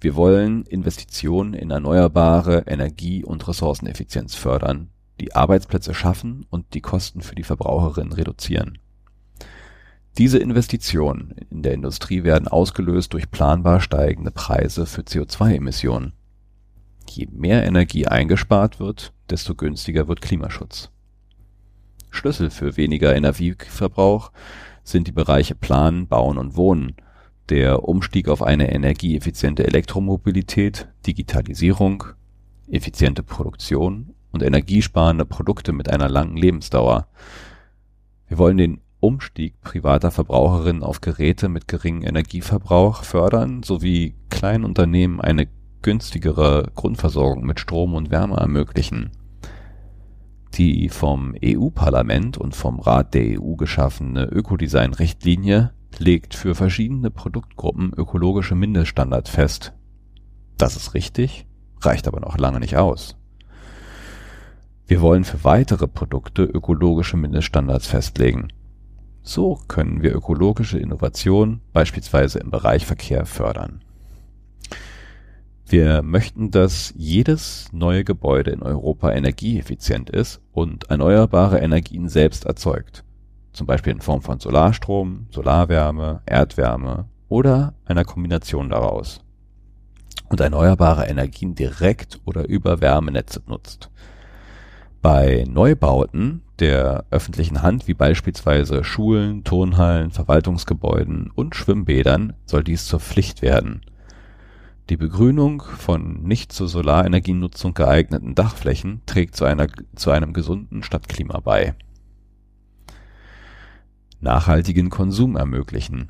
Wir 0.00 0.14
wollen 0.14 0.64
Investitionen 0.64 1.54
in 1.54 1.70
erneuerbare 1.70 2.64
Energie 2.66 3.24
und 3.24 3.46
Ressourceneffizienz 3.48 4.34
fördern, 4.34 4.90
die 5.20 5.34
Arbeitsplätze 5.34 5.94
schaffen 5.94 6.46
und 6.50 6.74
die 6.74 6.80
Kosten 6.80 7.20
für 7.22 7.34
die 7.34 7.42
Verbraucherinnen 7.42 8.12
reduzieren 8.12 8.78
diese 10.18 10.38
Investitionen 10.38 11.36
in 11.48 11.62
der 11.62 11.74
Industrie 11.74 12.24
werden 12.24 12.48
ausgelöst 12.48 13.12
durch 13.12 13.30
planbar 13.30 13.80
steigende 13.80 14.32
Preise 14.32 14.84
für 14.84 15.02
CO2-Emissionen. 15.02 16.12
Je 17.08 17.28
mehr 17.30 17.64
Energie 17.64 18.08
eingespart 18.08 18.80
wird, 18.80 19.12
desto 19.30 19.54
günstiger 19.54 20.08
wird 20.08 20.20
Klimaschutz. 20.20 20.90
Schlüssel 22.10 22.50
für 22.50 22.76
weniger 22.76 23.14
Energieverbrauch 23.14 24.32
sind 24.88 25.06
die 25.06 25.12
Bereiche 25.12 25.54
Planen, 25.54 26.08
Bauen 26.08 26.38
und 26.38 26.56
Wohnen, 26.56 26.94
der 27.48 27.84
Umstieg 27.88 28.28
auf 28.28 28.42
eine 28.42 28.72
energieeffiziente 28.72 29.66
Elektromobilität, 29.66 30.88
Digitalisierung, 31.06 32.04
effiziente 32.70 33.22
Produktion 33.22 34.14
und 34.32 34.42
energiesparende 34.42 35.24
Produkte 35.24 35.72
mit 35.72 35.90
einer 35.90 36.08
langen 36.08 36.36
Lebensdauer. 36.36 37.08
Wir 38.28 38.38
wollen 38.38 38.58
den 38.58 38.80
Umstieg 39.00 39.60
privater 39.60 40.10
Verbraucherinnen 40.10 40.82
auf 40.82 41.00
Geräte 41.00 41.48
mit 41.48 41.68
geringem 41.68 42.02
Energieverbrauch 42.02 43.04
fördern 43.04 43.62
sowie 43.62 44.14
kleinen 44.28 44.64
Unternehmen 44.64 45.20
eine 45.20 45.48
günstigere 45.82 46.70
Grundversorgung 46.74 47.44
mit 47.44 47.60
Strom 47.60 47.94
und 47.94 48.10
Wärme 48.10 48.36
ermöglichen. 48.36 49.10
Die 50.54 50.88
vom 50.88 51.34
EU-Parlament 51.44 52.38
und 52.38 52.56
vom 52.56 52.80
Rat 52.80 53.14
der 53.14 53.40
EU 53.40 53.54
geschaffene 53.54 54.24
Ökodesign-Richtlinie 54.24 55.72
legt 55.98 56.34
für 56.34 56.54
verschiedene 56.54 57.10
Produktgruppen 57.10 57.92
ökologische 57.96 58.54
Mindeststandards 58.54 59.30
fest. 59.30 59.72
Das 60.56 60.76
ist 60.76 60.94
richtig, 60.94 61.46
reicht 61.80 62.08
aber 62.08 62.20
noch 62.20 62.38
lange 62.38 62.60
nicht 62.60 62.76
aus. 62.76 63.16
Wir 64.86 65.00
wollen 65.00 65.24
für 65.24 65.44
weitere 65.44 65.86
Produkte 65.86 66.42
ökologische 66.42 67.16
Mindeststandards 67.16 67.86
festlegen 67.86 68.48
so 69.28 69.60
können 69.68 70.02
wir 70.02 70.14
ökologische 70.14 70.78
Innovation 70.78 71.60
beispielsweise 71.74 72.38
im 72.38 72.50
Bereich 72.50 72.86
Verkehr 72.86 73.26
fördern. 73.26 73.84
Wir 75.70 76.00
möchten, 76.00 76.50
dass 76.50 76.94
jedes 76.96 77.68
neue 77.72 78.02
Gebäude 78.02 78.52
in 78.52 78.62
Europa 78.62 79.12
energieeffizient 79.12 80.08
ist 80.08 80.40
und 80.52 80.88
erneuerbare 80.88 81.58
Energien 81.58 82.08
selbst 82.08 82.46
erzeugt, 82.46 83.04
zum 83.52 83.66
Beispiel 83.66 83.92
in 83.92 84.00
Form 84.00 84.22
von 84.22 84.40
Solarstrom, 84.40 85.26
Solarwärme, 85.30 86.22
Erdwärme 86.24 87.04
oder 87.28 87.74
einer 87.84 88.04
Kombination 88.04 88.70
daraus 88.70 89.20
und 90.30 90.40
erneuerbare 90.40 91.06
Energien 91.06 91.54
direkt 91.54 92.18
oder 92.24 92.48
über 92.48 92.80
Wärmenetze 92.80 93.42
nutzt. 93.46 93.90
Bei 95.02 95.44
Neubauten 95.46 96.40
der 96.60 97.04
öffentlichen 97.10 97.60
Hand 97.60 97.86
wie 97.88 97.94
beispielsweise 97.94 98.84
Schulen, 98.84 99.44
Turnhallen, 99.44 100.12
Verwaltungsgebäuden 100.12 101.30
und 101.34 101.54
Schwimmbädern 101.54 102.32
soll 102.46 102.64
dies 102.64 102.86
zur 102.86 103.00
Pflicht 103.00 103.42
werden. 103.42 103.82
Die 104.88 104.96
Begrünung 104.96 105.62
von 105.62 106.22
nicht 106.22 106.52
zur 106.52 106.68
Solarenergienutzung 106.68 107.74
geeigneten 107.74 108.34
Dachflächen 108.34 109.02
trägt 109.06 109.36
zu, 109.36 109.44
einer, 109.44 109.66
zu 109.94 110.10
einem 110.10 110.32
gesunden 110.32 110.82
Stadtklima 110.82 111.40
bei. 111.40 111.74
Nachhaltigen 114.20 114.90
Konsum 114.90 115.36
ermöglichen. 115.36 116.08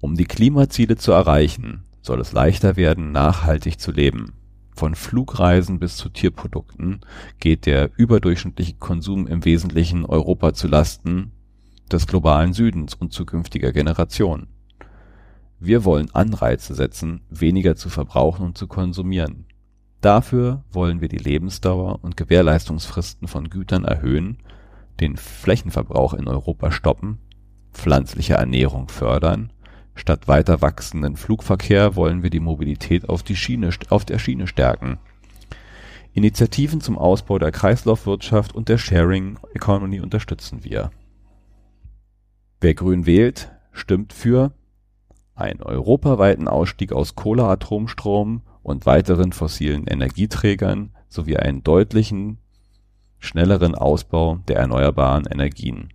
Um 0.00 0.14
die 0.14 0.24
Klimaziele 0.24 0.96
zu 0.96 1.12
erreichen, 1.12 1.82
soll 2.02 2.20
es 2.20 2.32
leichter 2.32 2.76
werden, 2.76 3.12
nachhaltig 3.12 3.80
zu 3.80 3.90
leben 3.90 4.32
von 4.76 4.94
Flugreisen 4.94 5.78
bis 5.78 5.96
zu 5.96 6.10
Tierprodukten 6.10 7.00
geht 7.40 7.66
der 7.66 7.90
überdurchschnittliche 7.96 8.74
Konsum 8.74 9.26
im 9.26 9.44
Wesentlichen 9.44 10.04
Europa 10.04 10.52
zu 10.52 10.68
Lasten 10.68 11.32
des 11.90 12.06
globalen 12.06 12.52
Südens 12.52 12.94
und 12.94 13.12
zukünftiger 13.12 13.72
Generationen. 13.72 14.48
Wir 15.58 15.84
wollen 15.84 16.14
Anreize 16.14 16.74
setzen, 16.74 17.22
weniger 17.30 17.76
zu 17.76 17.88
verbrauchen 17.88 18.44
und 18.44 18.58
zu 18.58 18.66
konsumieren. 18.66 19.46
Dafür 20.00 20.64
wollen 20.70 21.00
wir 21.00 21.08
die 21.08 21.16
Lebensdauer 21.16 22.04
und 22.04 22.16
Gewährleistungsfristen 22.16 23.28
von 23.28 23.48
Gütern 23.48 23.84
erhöhen, 23.84 24.38
den 25.00 25.16
Flächenverbrauch 25.16 26.14
in 26.14 26.28
Europa 26.28 26.70
stoppen, 26.70 27.18
pflanzliche 27.72 28.34
Ernährung 28.34 28.88
fördern 28.88 29.52
Statt 29.96 30.28
weiter 30.28 30.60
wachsenden 30.60 31.16
Flugverkehr 31.16 31.96
wollen 31.96 32.22
wir 32.22 32.28
die 32.28 32.38
Mobilität 32.38 33.08
auf, 33.08 33.22
die 33.22 33.34
Schiene, 33.34 33.70
auf 33.88 34.04
der 34.04 34.18
Schiene 34.18 34.46
stärken. 34.46 34.98
Initiativen 36.12 36.82
zum 36.82 36.98
Ausbau 36.98 37.38
der 37.38 37.50
Kreislaufwirtschaft 37.50 38.54
und 38.54 38.68
der 38.68 38.76
Sharing 38.76 39.38
Economy 39.54 40.00
unterstützen 40.00 40.64
wir. 40.64 40.90
Wer 42.60 42.74
grün 42.74 43.06
wählt, 43.06 43.50
stimmt 43.72 44.12
für 44.12 44.52
einen 45.36 45.62
europaweiten 45.62 46.48
Ausstieg 46.48 46.92
aus 46.92 47.14
Kohleatomstrom 47.14 48.42
und 48.62 48.86
weiteren 48.86 49.32
fossilen 49.32 49.86
Energieträgern 49.86 50.90
sowie 51.08 51.36
einen 51.36 51.62
deutlichen 51.62 52.38
schnelleren 53.18 53.74
Ausbau 53.74 54.38
der 54.48 54.56
erneuerbaren 54.56 55.26
Energien. 55.30 55.90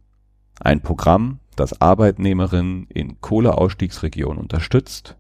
Ein 0.59 0.81
Programm, 0.81 1.39
das 1.55 1.81
Arbeitnehmerinnen 1.81 2.87
in 2.87 3.19
Kohleausstiegsregionen 3.19 4.37
unterstützt, 4.37 5.17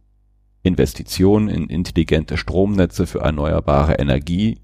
Investitionen 0.63 1.49
in 1.49 1.67
intelligente 1.67 2.37
Stromnetze 2.37 3.07
für 3.07 3.19
erneuerbare 3.19 3.95
Energie, 3.95 4.59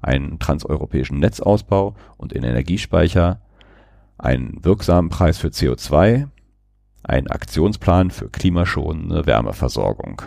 einen 0.00 0.38
transeuropäischen 0.38 1.18
Netzausbau 1.18 1.94
und 2.16 2.32
in 2.32 2.42
Energiespeicher, 2.42 3.40
einen 4.16 4.64
wirksamen 4.64 5.10
Preis 5.10 5.38
für 5.38 5.48
CO2, 5.48 6.28
einen 7.08 7.28
Aktionsplan 7.28 8.10
für 8.10 8.28
klimaschonende 8.28 9.26
Wärmeversorgung 9.26 10.22